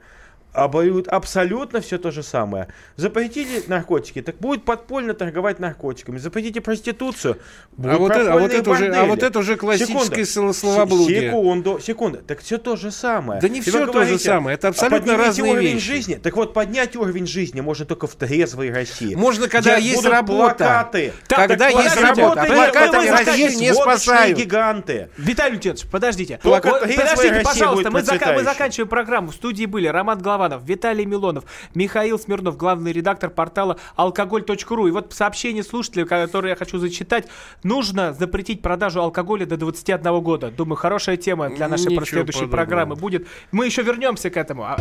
[0.53, 2.67] обоюют абсолютно все то же самое.
[2.95, 6.17] Запретили наркотики, так будет подпольно торговать наркотиками.
[6.17, 7.37] Запретите проституцию,
[7.75, 10.51] будут А вот это- а вот это уже- а вот это уже классическое Секунда.
[10.51, 11.21] сло- словоблудие.
[11.29, 12.17] Секунду, секунду.
[12.19, 13.41] Так все то же самое.
[13.41, 15.85] Да не вы то же самое, это «А абсолютно поднимите разные уровень вещи».
[15.85, 16.13] жизни.
[16.15, 19.15] Так вот, поднять уровень жизни можно только в трезвой России.
[19.15, 20.55] Можно, когда Где есть работа.
[20.55, 21.13] Плакаты.
[21.27, 22.41] Так, Когда так есть плакаты работа.
[22.41, 24.37] не- Плакаты плакаты России не спасают.
[24.37, 25.09] гиганты.
[25.17, 26.39] Виталий Леонидович, подождите.
[26.41, 29.31] Трезвая подождите, пожалуйста, мы, зака- мы заканчиваем программу.
[29.31, 34.87] В студии были Роман Голованов, Виталий Милонов, Михаил Смирнов, главный редактор портала алкоголь.ру.
[34.87, 37.27] И вот сообщение слушателей, которое я хочу зачитать.
[37.63, 40.51] Нужно запретить продажу алкоголя до 21 года.
[40.51, 42.57] Думаю, хорошая тема для нашей Ничего последующей подобного.
[42.57, 43.27] программы будет.
[43.51, 44.63] Мы еще вернемся к этому.
[44.63, 44.77] А-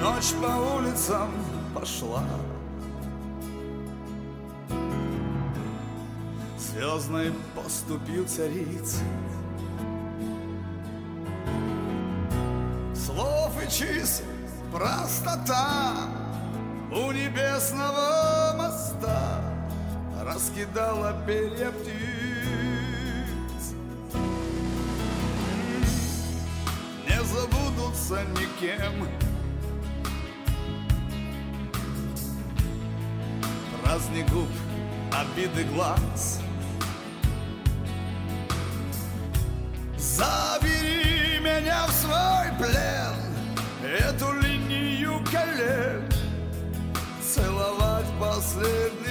[0.00, 1.28] Ночь по улицам
[1.74, 2.22] пошла
[6.58, 9.00] Звездной поступил цариц
[13.04, 14.24] Слов и чисел
[14.72, 15.94] простота
[16.90, 19.46] У небесного моста
[20.26, 21.94] Раскидала перья птиц.
[27.06, 29.08] Не забудутся никем.
[33.84, 34.48] Праздник губ,
[35.12, 36.40] обиды глаз.
[39.96, 40.75] Забери
[41.66, 43.16] меня в свой плен
[43.82, 46.08] Эту линию колен
[47.20, 49.05] Целовать последний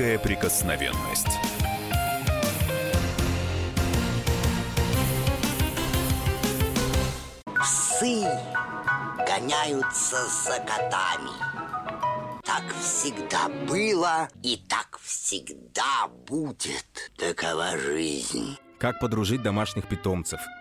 [0.00, 1.26] Прикосновенность.
[7.44, 8.24] Псы
[9.26, 11.30] гоняются за котами.
[12.44, 17.10] Так всегда было и так всегда будет.
[17.18, 18.56] Такова жизнь.
[18.78, 20.40] Как подружить домашних питомцев,